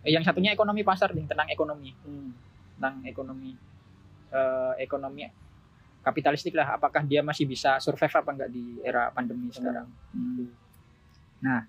Eh, 0.03 0.11
yang 0.11 0.21
satunya 0.21 0.51
ekonomi 0.51 0.83
pasar 0.83 1.09
nih 1.11 1.25
tentang 1.25 1.47
ekonomi. 1.47 1.95
Hmm. 2.03 2.29
Tentang 2.77 3.01
ekonomi 3.03 3.57
eh, 4.29 4.73
ekonomi 4.77 5.25
kapitalistik 5.99 6.53
lah 6.53 6.73
apakah 6.73 7.03
dia 7.03 7.19
masih 7.19 7.43
bisa 7.43 7.77
survive 7.77 8.13
apa 8.13 8.29
enggak 8.31 8.49
di 8.49 8.79
era 8.81 9.09
pandemi 9.09 9.49
sekarang 9.49 9.89
Hmm. 10.13 10.47
nah 11.39 11.65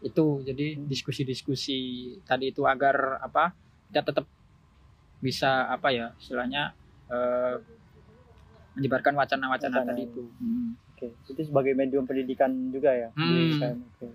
itu 0.00 0.40
jadi 0.42 0.78
diskusi-diskusi 0.78 1.78
tadi 2.22 2.50
itu 2.50 2.62
agar 2.62 3.18
apa 3.18 3.52
kita 3.88 4.02
tetap 4.04 4.26
bisa 5.18 5.66
apa 5.66 5.88
ya 5.90 6.12
istilahnya 6.16 6.72
eh, 7.06 7.56
menyebarkan 8.72 9.16
wacana-wacana 9.16 9.72
Wacana. 9.72 9.88
tadi 9.88 10.02
itu 10.04 10.22
Hmm. 10.36 10.72
Oke, 10.96 11.12
itu 11.28 11.40
sebagai 11.44 11.76
medium 11.76 12.04
pendidikan 12.04 12.48
juga 12.72 12.88
ya 12.88 13.08
Hmm. 13.12 13.84
Oke. 13.92 14.08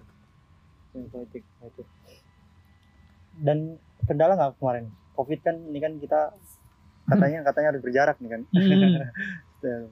Politik 0.92 1.46
itu. 1.62 1.84
Dan 3.38 3.78
kendala 4.04 4.34
nggak 4.34 4.58
kemarin? 4.58 4.90
Covid 5.14 5.40
kan 5.40 5.56
ini 5.56 5.78
kan 5.78 5.94
kita 5.96 6.32
katanya 7.06 7.44
katanya 7.44 7.68
harus 7.70 7.82
berjarak 7.82 8.16
nih 8.18 8.30
kan. 8.30 8.42
Hmm. 8.50 9.90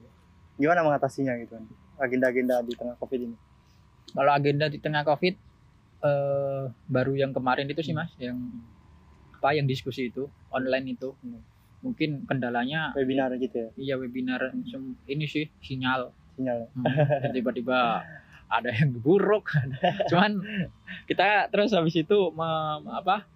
Gimana 0.56 0.80
mengatasinya 0.82 1.32
gitu 1.38 1.54
kan? 1.54 1.64
Agenda-agenda 1.98 2.60
di 2.62 2.72
tengah 2.72 2.96
Covid 2.96 3.20
ini. 3.22 3.36
kalau 4.10 4.34
agenda 4.34 4.66
di 4.66 4.76
tengah 4.76 5.06
covid 5.06 5.38
eh, 6.00 6.62
baru 6.84 7.14
yang 7.14 7.30
kemarin 7.30 7.64
itu 7.64 7.78
sih 7.80 7.94
mas 7.94 8.10
yang 8.18 8.34
apa 9.32 9.54
yang 9.54 9.64
diskusi 9.64 10.10
itu 10.10 10.26
online 10.50 10.98
itu 10.98 11.14
Hmm. 11.16 11.38
mungkin 11.80 12.26
kendalanya 12.26 12.90
Webinar 12.92 13.30
gitu 13.36 13.56
ya, 13.56 13.68
iya 13.78 13.94
webinar 13.94 14.50
sem- 14.66 14.98
ini 15.06 15.24
sih 15.24 15.46
sinyal 15.60 16.10
sinyal. 16.34 16.66
Hmm, 16.74 16.84
tiba-tiba 17.30 18.02
ada 18.50 18.68
yang 18.68 18.90
buruk 18.92 19.46
cuman 20.10 20.42
kita 21.06 21.46
terus 21.48 21.70
habis 21.70 21.94
itu 21.94 22.18
me- 22.30 22.82
apa 22.90 23.30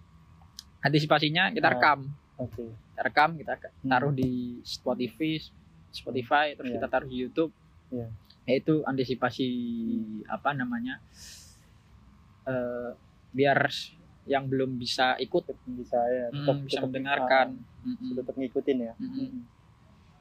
antisipasinya 0.85 1.49
kita 1.51 1.65
Oh. 1.65 1.73
rekam 1.73 1.99
Oke. 2.37 2.65
kita 2.69 3.01
rekam 3.03 3.31
kita 3.35 3.53
Hmm. 3.81 3.89
taruh 3.89 4.13
di 4.13 4.31
Spotify 4.63 5.41
Spotify 5.91 6.53
terus 6.53 6.69
Iya. 6.69 6.77
kita 6.77 6.87
taruh 6.89 7.09
di 7.09 7.17
YouTube 7.19 7.53
Iya. 7.89 8.07
yaitu 8.45 8.85
antisipasi 8.85 9.49
apa 10.27 10.53
namanya 10.53 11.01
eh, 12.45 12.91
biar 13.31 13.57
yang 14.25 14.45
belum 14.45 14.77
bisa 14.77 15.17
ikut 15.19 15.45
Bisa 15.67 15.97
ya, 15.99 16.29
mm, 16.29 16.37
tetap 16.39 16.57
bisa 16.59 16.71
tetap- 16.71 16.85
mendengarkan 16.87 17.47
ah, 17.57 17.87
Mm-mm. 17.87 18.13
tetap 18.15 18.35
ngikutin 18.35 18.79
ya. 18.79 18.93
Mm-mm. 18.95 19.17
Mm-mm. 19.19 19.43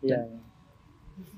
Iya. 0.01 0.20
iya. 0.26 0.39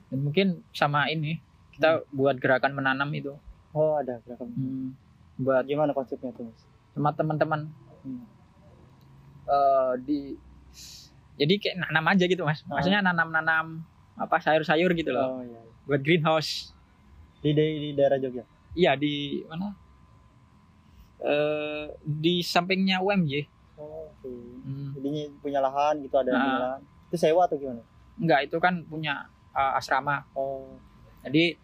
dan 0.06 0.20
mungkin 0.22 0.48
sama 0.72 1.06
ini 1.08 1.42
kita 1.72 2.06
buat 2.10 2.38
gerakan 2.38 2.72
menanam 2.72 3.10
itu 3.12 3.36
Oh, 3.70 4.00
ada 4.00 4.24
gerakan. 4.24 4.48
Hmm, 4.50 4.88
buat 5.36 5.66
Gimana 5.66 5.92
konsepnya 5.92 6.32
tuh, 6.32 6.48
Mas? 6.48 6.64
sama 6.90 7.12
teman-teman 7.12 7.68
Hmm. 8.02 8.24
Eh, 9.46 9.92
di 10.00 10.20
jadi 11.36 11.54
kayak 11.56 11.76
nanam 11.84 12.06
aja 12.08 12.24
gitu 12.24 12.42
mas 12.42 12.64
Ah. 12.64 12.76
maksudnya 12.76 13.02
nanam-nanam 13.02 13.84
apa 14.16 14.36
sayur-sayur 14.38 14.92
gitu 14.94 15.12
loh 15.12 15.28
Oh 15.30 15.42
iya. 15.42 15.60
buat 15.86 16.00
greenhouse 16.00 16.72
Di, 17.38 17.52
di, 17.52 17.64
di 17.78 17.90
daerah 17.92 18.16
Jogja. 18.16 18.42
iya 18.74 18.96
di 18.96 19.14
mana 19.46 19.76
eh 21.22 21.86
di 22.02 22.40
sampingnya 22.42 23.00
UMJ 23.00 23.52
Oh, 23.76 24.08
oke. 24.08 24.32
Hmm, 24.64 24.96
Jadi 24.96 25.12
punya 25.38 25.60
lahan 25.60 26.00
gitu 26.00 26.16
ada 26.16 26.32
yang 26.32 26.40
punya 26.40 26.56
Ah. 26.56 26.64
lahan. 26.66 26.82
Itu 27.06 27.16
sewa 27.18 27.44
atau 27.44 27.58
gimana? 27.58 27.84
enggak 28.16 28.40
itu 28.46 28.58
kan 28.58 28.80
punya 28.82 29.28
eh, 29.52 29.72
asrama 29.76 30.24
Oh, 30.32 30.80
jadi 31.22 31.60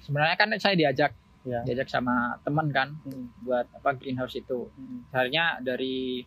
sebenarnya 0.00 0.32
kan 0.34 0.48
saya 0.56 0.72
diajak 0.74 1.12
ya. 1.42 1.60
diajak 1.62 1.84
sama 1.86 2.32
teman 2.40 2.68
kan 2.68 2.96
Hmm. 3.02 3.28
buat 3.40 3.68
apa 3.70 3.92
greenhouse 3.94 4.32
itu 4.34 4.68
Hmm. 4.70 5.04
akhirnya 5.10 5.60
dari 5.60 6.24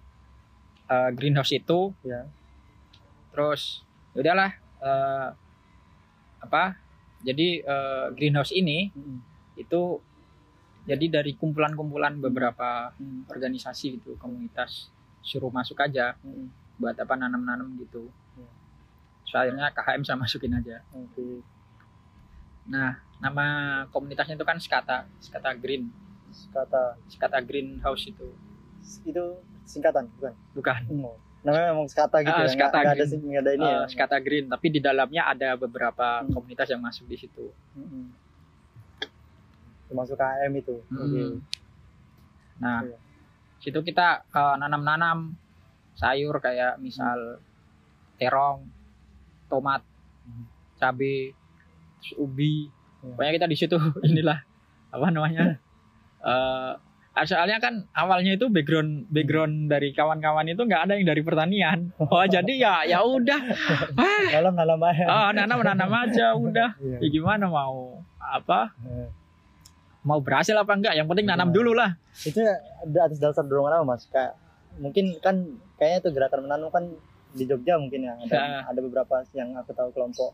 eh, 0.86 1.10
greenhouse 1.14 1.52
itu 1.52 1.92
Ya. 2.04 2.28
terus 3.30 3.82
ya 4.14 4.20
udahlah 4.22 4.52
eh, 4.80 5.30
apa 6.40 6.76
jadi 7.24 7.64
eh, 7.64 8.06
greenhouse 8.14 8.52
ini 8.52 8.92
Hmm. 8.92 9.20
itu 9.56 10.02
jadi 10.84 11.22
dari 11.22 11.32
kumpulan-kumpulan 11.34 12.20
beberapa 12.20 12.92
Hmm. 12.96 13.24
organisasi 13.28 13.98
gitu 13.98 14.20
komunitas 14.20 14.92
suruh 15.24 15.48
masuk 15.50 15.80
aja 15.80 16.20
Hmm. 16.20 16.52
buat 16.76 16.96
apa 16.96 17.14
nanam-nanam 17.16 17.80
gitu 17.80 18.12
Ya. 18.36 18.50
Terus 19.24 19.36
akhirnya 19.40 19.68
KHM 19.72 20.04
saya 20.04 20.18
masukin 20.20 20.54
aja 20.54 20.84
Oke. 20.92 21.42
nah 22.64 22.96
nama 23.20 23.46
komunitasnya 23.88 24.36
itu 24.36 24.44
kan 24.44 24.60
Skata 24.60 25.08
Skata 25.20 25.56
Green 25.56 25.88
Kata 26.52 26.98
Skata 27.08 27.40
Greenhouse 27.40 28.10
itu 28.10 28.28
itu 29.06 29.26
singkatan 29.64 30.06
bukan? 30.14 30.34
bukan 30.54 30.80
Oh. 30.98 31.18
Namanya 31.44 31.76
memang 31.76 31.88
skata 31.88 32.24
gitu 32.24 32.32
Ah, 32.32 32.42
ya. 32.42 32.50
Skata 32.50 32.72
Nggak, 32.74 32.88
ada 32.88 32.96
Green. 32.98 33.10
sing- 33.10 33.24
nggak 33.26 33.44
ada 33.44 33.52
ini 33.52 33.66
ya. 33.66 33.76
Eh, 33.76 33.86
Skata 33.86 34.18
Green 34.18 34.46
tapi 34.48 34.68
di 34.70 34.80
dalamnya 34.80 35.24
ada 35.26 35.50
beberapa 35.54 36.08
Hmm. 36.20 36.32
komunitas 36.32 36.68
yang 36.68 36.80
masuk 36.80 37.04
di 37.06 37.18
situ 37.18 37.52
Hmm. 37.74 38.16
Termasuk 39.86 40.16
KM 40.16 40.54
itu. 40.54 40.76
Oke. 40.80 41.22
Hmm. 41.22 41.36
Nah, 42.58 42.80
Iya. 42.82 42.98
situ 43.60 43.80
kita 43.82 44.24
eh, 44.26 44.56
nanam-nanam 44.56 45.36
sayur 45.94 46.40
kayak 46.40 46.80
misal 46.80 47.38
terong, 48.16 48.64
tomat, 49.46 49.84
Hmm. 50.24 50.48
terus 50.80 51.36
ubi. 52.18 52.72
Iya. 53.00 53.14
Pokoknya 53.14 53.34
kita 53.34 53.48
di 53.48 53.58
situ 53.58 53.76
inilah 54.10 54.40
apa 54.90 55.08
namanya? 55.10 55.60
eh 56.24 56.72
soalnya 57.22 57.58
kan 57.58 57.86
awalnya 57.94 58.34
itu 58.34 58.50
background 58.50 59.06
background 59.08 59.68
dari 59.68 59.94
kawan-kawan 59.94 60.46
itu 60.46 60.58
nggak 60.60 60.90
ada 60.90 60.94
yang 60.98 61.06
dari 61.06 61.22
pertanian. 61.22 61.94
Oh 62.02 62.26
jadi 62.26 62.50
ya 62.52 62.74
ya 62.84 63.00
udah, 63.02 63.38
Dalam 64.30 64.54
dalam 64.54 64.82
aja. 64.82 65.06
ah 65.06 65.30
nanam 65.30 65.62
nanam 65.62 65.94
aja 65.94 66.34
udah. 66.34 66.74
Iya. 66.78 66.98
Ya 66.98 67.08
gimana 67.10 67.46
mau 67.46 68.02
apa? 68.18 68.74
Eh. 68.82 69.10
Mau 70.02 70.20
berhasil 70.20 70.52
apa 70.54 70.74
enggak? 70.74 70.98
Yang 70.98 71.08
penting 71.08 71.28
nanam 71.28 71.50
Iya. 71.50 71.56
dulu 71.56 71.72
lah. 71.74 71.92
Itu 72.20 72.42
ada 72.42 73.00
atas 73.06 73.22
dasar 73.22 73.46
dorongan 73.46 73.78
apa 73.78 73.86
mas? 73.86 74.10
Kayak 74.10 74.34
mungkin 74.82 75.14
kan 75.22 75.36
kayaknya 75.78 75.98
itu 76.02 76.10
gerakan 76.12 76.40
menanam 76.44 76.70
kan 76.70 76.90
di 77.30 77.46
Jogja 77.46 77.78
mungkin 77.78 78.04
ya 78.04 78.14
ada, 78.16 78.34
Ya. 78.34 78.60
ada 78.68 78.80
beberapa 78.80 79.22
yang 79.32 79.54
aku 79.54 79.70
tahu 79.70 79.90
kelompok 79.90 80.34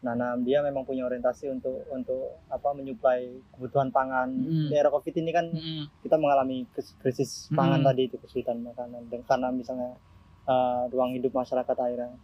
nanam 0.00 0.40
dia 0.40 0.60
memang 0.60 0.82
punya 0.82 1.02
orientasi 1.04 1.50
untuk 1.50 1.82
untuk 1.88 2.22
apa 2.46 2.70
menyuplai 2.70 3.26
kebutuhan 3.50 3.90
pangan 3.90 4.30
Mm. 4.30 4.68
di 4.68 4.74
era 4.74 4.88
covid 4.88 5.10
ini 5.12 5.30
kan 5.30 5.46
Mm-mm. 5.48 5.90
kita 6.00 6.14
mengalami 6.14 6.66
kris- 6.68 6.94
krisis 6.96 7.30
pangan 7.50 7.80
Mm. 7.80 7.86
tadi 7.86 8.02
itu 8.04 8.16
kesulitan 8.16 8.62
makanan 8.62 9.02
dan 9.06 9.20
karena 9.22 9.48
misalnya 9.50 9.98
uh, 10.44 10.86
ruang 10.86 11.12
hidup 11.12 11.32
masyarakat 11.32 11.74
akhirnya 11.74 12.14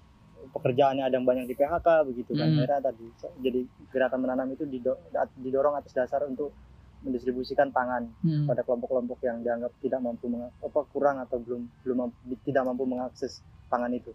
pekerjaannya 0.46 1.02
ada 1.02 1.14
yang 1.14 1.24
banyak 1.24 1.44
di 1.44 1.54
PHK 1.54 1.86
begitu 2.04 2.30
kan 2.32 2.46
Mm. 2.46 2.56
akhirnya 2.56 2.80
tadi 2.80 3.06
jadi 3.40 3.60
gerakan 3.88 4.20
menanam 4.20 4.48
itu 4.50 4.64
dido- 4.64 5.00
didorong 5.36 5.74
atas 5.74 5.90
dasar 5.92 6.22
untuk 6.22 6.54
mendistribusikan 7.00 7.68
pangan 7.68 8.06
Mm. 8.20 8.46
pada 8.46 8.62
kelompok-kelompok 8.62 9.18
yang 9.20 9.42
dianggap 9.42 9.74
tidak 9.78 9.98
mampu 9.98 10.30
apa 10.60 10.80
kurang 10.88 11.18
atau 11.18 11.36
belum 11.36 11.66
belum 11.82 11.96
mampu- 11.98 12.22
tidak 12.40 12.62
mampu 12.62 12.84
mengakses 12.84 13.42
pangan 13.66 13.90
itu. 13.90 14.14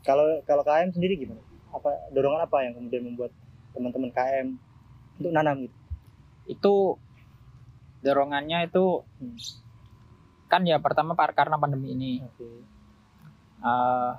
Kalau 0.00 0.22
kalau 0.42 0.62
KM 0.62 0.92
sendiri 0.92 1.16
gimana? 1.16 1.42
Apa 1.68 1.90
dorongan 2.10 2.42
apa 2.42 2.56
yang 2.64 2.72
kemudian 2.74 3.02
membuat 3.04 3.32
teman-teman 3.72 4.10
KM 4.10 4.48
untuk 5.18 5.32
nanam 5.32 5.56
gitu? 5.62 5.76
itu 6.48 6.74
dorongannya 8.00 8.64
itu 8.64 9.04
Hmm. 9.20 9.36
kan 10.48 10.64
ya 10.64 10.80
pertama 10.80 11.12
karena 11.12 11.60
pandemi 11.60 11.92
ini 11.92 12.12
Oke. 12.24 12.48
Eh, 13.58 14.12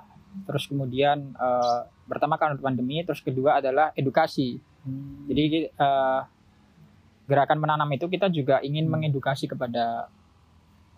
terus 0.46 0.70
kemudian 0.70 1.34
eh, 1.34 1.80
pertama 2.06 2.38
karena 2.38 2.54
pandemi 2.54 3.02
terus 3.02 3.18
kedua 3.18 3.58
adalah 3.58 3.90
edukasi 3.98 4.62
Hmm. 4.86 5.26
jadi 5.26 5.68
eh, 5.68 6.20
gerakan 7.26 7.58
menanam 7.58 7.90
itu 7.90 8.06
kita 8.06 8.30
juga 8.30 8.62
ingin 8.62 8.86
Hmm. 8.86 8.94
mengedukasi 8.94 9.50
kepada 9.50 10.06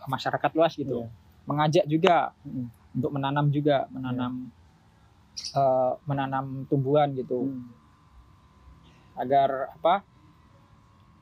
masyarakat 0.05 0.51
luas 0.53 0.77
gitu 0.77 1.07
Iya. 1.07 1.09
mengajak 1.49 1.85
juga 1.89 2.37
Hmm. 2.45 2.69
untuk 2.93 3.09
menanam 3.09 3.49
juga 3.49 3.89
menanam 3.89 4.53
eh, 5.35 5.93
menanam 6.05 6.65
tumbuhan 6.67 7.13
gitu 7.13 7.45
Hmm. 7.45 7.69
agar 9.15 9.71
apa 9.73 9.95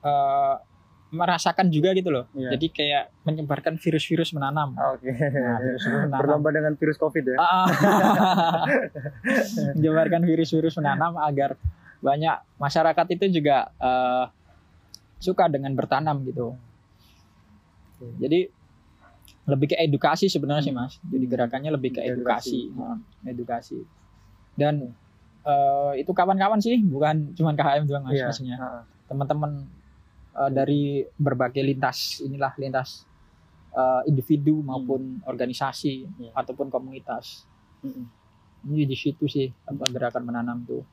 eh, 0.00 0.54
merasakan 1.10 1.68
juga 1.68 1.90
gitu 1.90 2.08
loh 2.08 2.24
Iya. 2.30 2.54
jadi 2.54 2.66
kayak 2.70 3.04
menyebarkan 3.24 3.74
virus-virus 3.76 4.30
menanam 4.30 4.72
Oke. 4.94 5.10
Nah, 5.10 5.58
menanam. 5.58 6.16
Berlomba 6.16 6.48
dengan 6.50 6.72
virus 6.74 6.96
Covid 6.96 7.24
ya. 7.26 7.36
Ah, 7.36 7.66
menyebarkan 9.74 10.22
virus-virus 10.22 10.76
menanam 10.76 11.18
agar 11.18 11.56
banyak 12.00 12.34
masyarakat 12.56 13.06
itu 13.10 13.42
juga 13.42 13.68
eh, 13.74 14.24
suka 15.18 15.46
dengan 15.46 15.74
bertanam 15.74 16.22
gitu. 16.24 16.54
Jadi 18.16 18.48
lebih 19.44 19.66
ke 19.68 19.76
edukasi 19.76 20.26
sebenarnya 20.26 20.62
sih 20.62 20.72
mas. 20.72 20.96
Jadi 21.02 21.24
gerakannya 21.26 21.70
lebih 21.70 21.92
ke 21.92 22.00
edukasi, 22.00 22.64
Edukasi. 22.64 22.72
Heeh, 22.72 22.96
edukasi. 23.28 23.78
Dan 24.52 24.92
eh, 25.40 25.92
itu 25.96 26.10
kawan-kawan 26.10 26.58
sih, 26.58 26.78
bukan 26.80 27.32
cuma 27.32 27.52
KHM 27.52 27.84
doang 27.84 28.04
mas, 28.04 28.14
Iya. 28.14 28.26
maksudnya 28.26 28.56
Ah, 28.56 28.82
teman-teman 29.06 29.64
eh, 30.32 30.50
dari 30.50 30.82
berbagai 31.16 31.60
lintas 31.60 32.20
inilah 32.20 32.52
lintas 32.56 33.08
eh, 33.70 34.02
individu 34.04 34.60
maupun 34.60 35.22
organisasi 35.24 36.06
Iya. 36.18 36.30
ataupun 36.34 36.68
komunitas. 36.68 37.46
mm-mm. 37.80 38.06
Ini 38.62 38.84
di 38.84 38.92
situ 38.92 39.24
sih 39.24 39.48
apa 39.64 39.88
gerakan 39.88 40.22
menanam 40.22 40.60
tuh. 40.62 40.84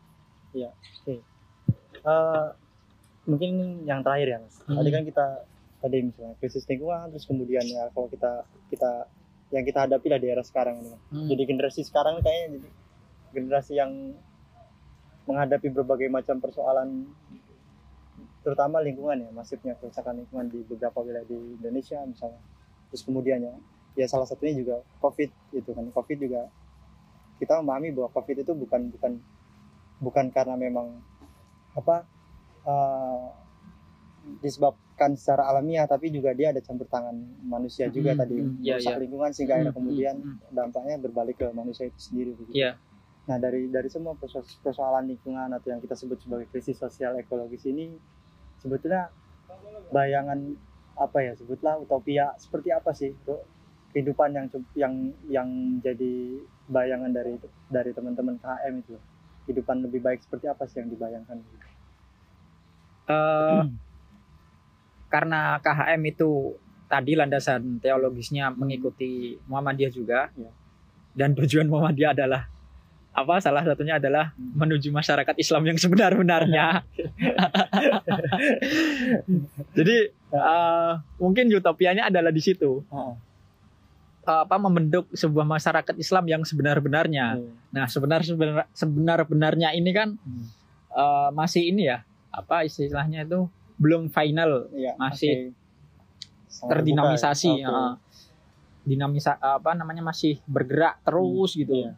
Eh, 1.99 2.47
mungkin 3.28 3.51
yang 3.84 3.99
terakhir 3.99 4.28
ya 4.30 4.39
mas 4.39 4.55
Hmm. 4.64 4.78
tadi 4.78 4.89
kan 4.89 5.03
kita 5.03 5.26
tadi 5.78 5.97
misalnya 6.01 6.34
krisis 6.38 6.64
lingkungan 6.64 7.12
terus 7.12 7.28
kemudian 7.28 7.60
ya 7.62 7.91
kalau 7.91 8.08
kita 8.08 8.32
kita 8.70 9.03
yang 9.49 9.64
kita 9.64 9.84
hadapi 9.84 10.08
lah 10.08 10.16
di 10.18 10.28
era 10.28 10.39
sekarang 10.41 10.80
ini. 10.80 10.95
Hmm. 11.12 11.28
jadi 11.28 11.43
generasi 11.45 11.84
sekarang 11.84 12.20
kayaknya 12.20 12.58
jadi 12.58 12.70
generasi 13.34 13.80
yang 13.80 14.16
menghadapi 15.28 15.68
berbagai 15.72 16.08
macam 16.08 16.40
persoalan 16.40 17.08
terutama 18.42 18.80
lingkungan 18.80 19.28
ya 19.28 19.30
masifnya 19.36 19.76
kerusakan 19.76 20.24
lingkungan 20.24 20.48
di 20.48 20.64
beberapa 20.64 21.04
wilayah 21.04 21.28
di 21.28 21.60
Indonesia 21.60 22.00
misalnya 22.08 22.40
terus 22.88 23.04
kemudian 23.04 23.44
ya 23.44 23.54
ya 24.00 24.08
salah 24.08 24.24
satunya 24.24 24.56
juga 24.56 24.80
COVID 25.04 25.30
itu 25.52 25.70
kan 25.76 25.86
COVID 25.92 26.18
juga 26.24 26.48
kita 27.44 27.60
memahami 27.60 27.92
bahwa 27.92 28.10
COVID 28.16 28.48
itu 28.48 28.54
bukan 28.56 28.82
bukan 28.96 29.12
bukan 30.00 30.26
karena 30.32 30.56
memang 30.56 30.96
apa 31.76 32.08
eh, 32.64 33.26
disebabkan 34.44 35.16
secara 35.16 35.48
alamiah 35.50 35.88
tapi 35.88 36.12
juga 36.12 36.36
dia 36.36 36.52
ada 36.52 36.60
campur 36.60 36.88
tangan 36.88 37.16
manusia 37.44 37.88
juga 37.88 38.12
Hmm, 38.16 38.22
tadi 38.22 38.36
hmm, 38.38 38.54
iya, 38.64 38.76
merusak 38.78 38.94
iya. 38.96 39.02
lingkungan 39.02 39.30
sehingga 39.32 39.54
akhirnya 39.56 39.74
Hmm, 39.74 39.80
kemudian 39.80 40.16
hmm, 40.20 40.38
dampaknya 40.52 40.96
berbalik 41.00 41.36
ke 41.40 41.48
manusia 41.56 41.88
itu 41.88 42.00
sendiri. 42.00 42.32
Iya. 42.52 42.76
Nah 43.28 43.38
dari 43.38 43.68
dari 43.68 43.92
semua 43.92 44.16
perso- 44.16 44.60
persoalan 44.64 45.08
lingkungan 45.08 45.52
atau 45.52 45.68
yang 45.70 45.84
kita 45.84 45.94
sebut 45.94 46.16
sebagai 46.24 46.48
krisis 46.48 46.80
sosial 46.80 47.20
ekologis 47.20 47.68
ini 47.68 47.92
sebetulnya 48.58 49.12
bayangan 49.92 50.56
apa 50.98 51.18
ya 51.22 51.34
sebutlah 51.38 51.78
utopia 51.78 52.34
seperti 52.42 52.74
apa 52.74 52.90
sih 52.96 53.14
Bro? 53.22 53.44
kehidupan 53.94 54.34
yang 54.34 54.46
yang 54.74 54.94
yang 55.30 55.50
jadi 55.84 56.42
bayangan 56.68 57.12
dari 57.14 57.38
dari 57.70 57.92
teman-teman 57.94 58.40
KM 58.40 58.74
itu 58.82 58.96
kehidupan 59.46 59.86
lebih 59.86 60.02
baik 60.02 60.20
seperti 60.24 60.48
apa 60.50 60.64
sih 60.66 60.82
yang 60.82 60.90
dibayangkan 60.90 61.38
Eh, 63.08 63.64
karena 65.08 65.56
KHM 65.64 66.02
itu 66.12 66.60
tadi 66.92 67.16
landasan 67.16 67.80
teologisnya 67.80 68.52
mengikuti 68.52 69.40
Muhammadiyah 69.48 69.92
juga 69.92 70.28
Ya. 70.36 70.52
dan 71.16 71.32
tujuan 71.32 71.72
Muhammadiyah 71.72 72.12
adalah 72.12 72.52
apa 73.18 73.41
salah 73.41 73.65
satunya 73.65 73.97
adalah 73.97 74.30
Hmm. 74.32 74.53
menuju 74.55 74.89
masyarakat 74.91 75.34
Islam 75.36 75.65
yang 75.65 75.76
sebenar-benarnya 75.76 76.86
jadi 79.74 79.97
eh, 80.11 80.91
mungkin 81.18 81.49
utopianya 81.49 82.07
adalah 82.07 82.30
di 82.30 82.39
situ. 82.39 82.84
Eh, 82.91 83.13
apa 84.28 84.59
membentuk 84.59 85.07
sebuah 85.11 85.47
masyarakat 85.47 85.95
Islam 85.95 86.28
yang 86.28 86.41
sebenar-benarnya 86.43 87.39
Iya. 87.39 87.51
nah 87.70 87.86
sebenar 87.88 88.22
sebenar-benarnya 88.72 89.72
ini 89.72 89.91
kan 89.91 90.20
Hmm. 90.20 90.45
eh, 90.91 91.30
masih 91.32 91.72
ini 91.72 91.88
ya 91.88 92.03
apa 92.30 92.61
istilahnya 92.61 93.24
itu 93.24 93.47
belum 93.78 94.09
final 94.09 94.68
Iya, 94.70 94.93
Masih 94.95 95.55
sangat 96.45 96.70
terdinamisasi 96.76 97.61
ya. 97.61 97.65
ya. 97.65 97.80
dinamisa 98.84 99.36
apa 99.36 99.74
namanya 99.74 99.99
masih 100.01 100.39
bergerak 100.45 100.99
terus 101.01 101.55
gitu 101.55 101.72
Iya. 101.74 101.91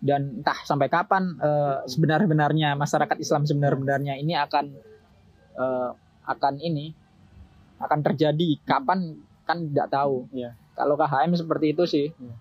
Dan 0.00 0.40
entah 0.40 0.56
sampai 0.64 0.88
kapan 0.88 1.36
eh, 1.36 1.76
sebenar-benarnya 1.86 2.72
masyarakat 2.74 3.16
Islam 3.20 3.44
sebenar-benarnya 3.44 4.16
ini 4.16 4.32
akan 4.34 4.64
eh, 5.54 5.90
akan 6.24 6.54
ini 6.58 6.92
akan 7.78 8.00
terjadi 8.02 8.60
kapan 8.64 9.16
kan 9.44 9.60
tidak 9.68 9.88
tahu 9.90 10.28
Iya. 10.32 10.56
kalau 10.72 10.96
KHM 10.96 11.32
seperti 11.36 11.66
itu 11.72 11.84
sih 11.84 12.06
Iya. 12.10 12.34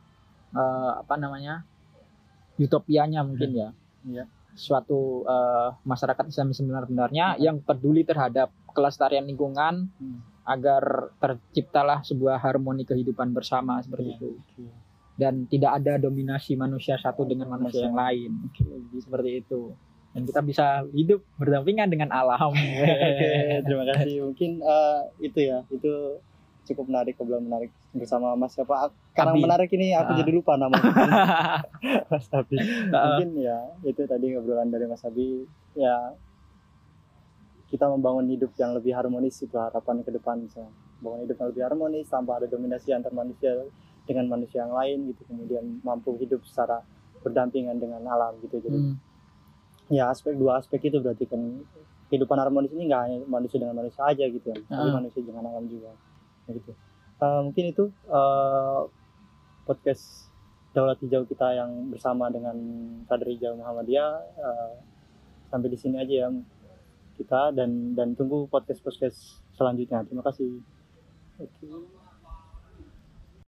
eh, 0.54 0.92
apa 1.00 1.16
namanya 1.16 1.64
utopianya 2.58 3.24
mungkin 3.24 3.52
ya 3.52 3.70
Iya. 4.04 4.24
suatu 4.56 5.24
eh, 5.26 5.70
masyarakat 5.84 6.26
Islam 6.28 6.52
sebenar-benarnya 6.52 7.40
yang 7.40 7.60
peduli 7.60 8.04
terhadap 8.04 8.52
kelestarian 8.72 9.24
lingkungan 9.24 9.92
Hmm. 9.96 10.20
agar 10.44 11.14
terciptalah 11.20 12.02
sebuah 12.02 12.40
harmoni 12.40 12.82
kehidupan 12.82 13.32
bersama 13.32 13.80
seperti 13.80 14.10
Iya. 14.10 14.18
itu 14.18 14.30
Oke. 14.34 14.64
Dan 15.20 15.44
tidak 15.46 15.76
ada 15.76 16.00
dominasi 16.00 16.56
manusia 16.56 16.96
satu 16.96 17.28
dengan 17.28 17.52
manusia 17.52 17.84
yang 17.84 17.94
lain 17.94 18.32
seperti 18.96 19.44
itu 19.44 19.76
dan 20.10 20.24
kita 20.24 20.42
bisa 20.42 20.66
hidup 20.90 21.22
berdampingan 21.36 21.86
dengan 21.86 22.10
alam 22.10 22.50
Oke, 22.56 23.62
terima 23.62 23.84
kasih. 23.86 24.26
Mungkin 24.26 24.58
eh, 24.58 25.00
itu 25.22 25.40
ya, 25.44 25.62
itu 25.70 26.18
cukup 26.66 26.90
menarik, 26.90 27.14
obrolan 27.18 27.46
menarik 27.46 27.70
bersama 27.92 28.34
Mas 28.34 28.54
siapa? 28.54 28.90
Karena 29.14 29.34
Abi. 29.34 29.42
menarik 29.42 29.70
ini 29.70 29.94
aku 29.94 30.12
Ah. 30.14 30.18
jadi 30.18 30.32
lupa 30.32 30.58
nama 30.58 30.74
Mas 32.10 32.26
Abi. 32.32 32.58
Mungkin 32.90 33.30
ya 33.38 33.58
itu 33.82 34.02
tadi 34.06 34.34
obrolan 34.34 34.70
dari 34.70 34.86
Mas 34.86 35.06
Abi. 35.06 35.46
Ya 35.78 36.14
kita 37.70 37.86
membangun 37.86 38.26
hidup 38.26 38.50
yang 38.58 38.74
lebih 38.74 38.98
harmonis 38.98 39.38
itu 39.40 39.54
harapan 39.54 40.02
ke 40.02 40.10
depan 40.10 40.42
misalnya. 40.42 40.74
Bangun 41.00 41.22
hidup 41.26 41.38
yang 41.38 41.50
lebih 41.54 41.64
harmonis 41.64 42.10
tanpa 42.10 42.42
ada 42.42 42.50
dominasi 42.50 42.90
antar 42.92 43.14
manusia 43.14 43.54
dengan 44.10 44.26
manusia 44.28 44.66
yang 44.66 44.74
lain 44.74 45.14
gitu. 45.14 45.22
Kemudian 45.24 45.80
mampu 45.86 46.18
hidup 46.18 46.42
secara 46.44 46.82
berdampingan 47.22 47.78
dengan 47.78 48.02
alam 48.04 48.34
gitu. 48.42 48.58
Jadi 48.58 48.74
Hmm, 48.74 48.96
ya 49.88 50.10
aspek 50.10 50.34
dua 50.34 50.58
aspek 50.58 50.82
itu 50.84 50.98
berarti 50.98 51.26
kan 51.26 51.62
kehidupan 52.10 52.38
harmonis 52.38 52.74
ini 52.74 52.90
nggak 52.90 53.02
hanya 53.06 53.18
manusia 53.24 53.58
dengan 53.58 53.78
manusia 53.78 54.02
aja 54.02 54.26
gitu 54.26 54.42
ya 54.44 54.58
tapi 54.66 54.90
Ah. 54.90 54.98
manusia 54.98 55.22
dengan 55.22 55.46
alam 55.46 55.66
juga 55.66 55.94
gitu 56.48 56.74
Eh, 57.20 57.42
mungkin 57.44 57.66
itu 57.68 57.84
eh, 58.08 58.80
podcast 59.64 60.30
Daulat 60.72 60.98
Hijau 61.00 61.26
kita 61.26 61.54
yang 61.54 61.90
bersama 61.90 62.30
dengan 62.30 62.56
Kader 63.06 63.30
Hijau 63.30 63.54
Muhammadiyah 63.58 64.12
eh, 64.38 64.72
sampai 65.46 65.70
di 65.70 65.78
sini 65.78 65.98
aja 65.98 66.14
ya 66.26 66.30
kita 67.14 67.52
dan 67.52 67.94
dan 67.94 68.14
tunggu 68.14 68.46
podcast 68.46 68.80
podcast 68.80 69.20
selanjutnya 69.54 70.02
terima 70.02 70.22
kasih 70.24 70.62
Oke. 71.38 71.99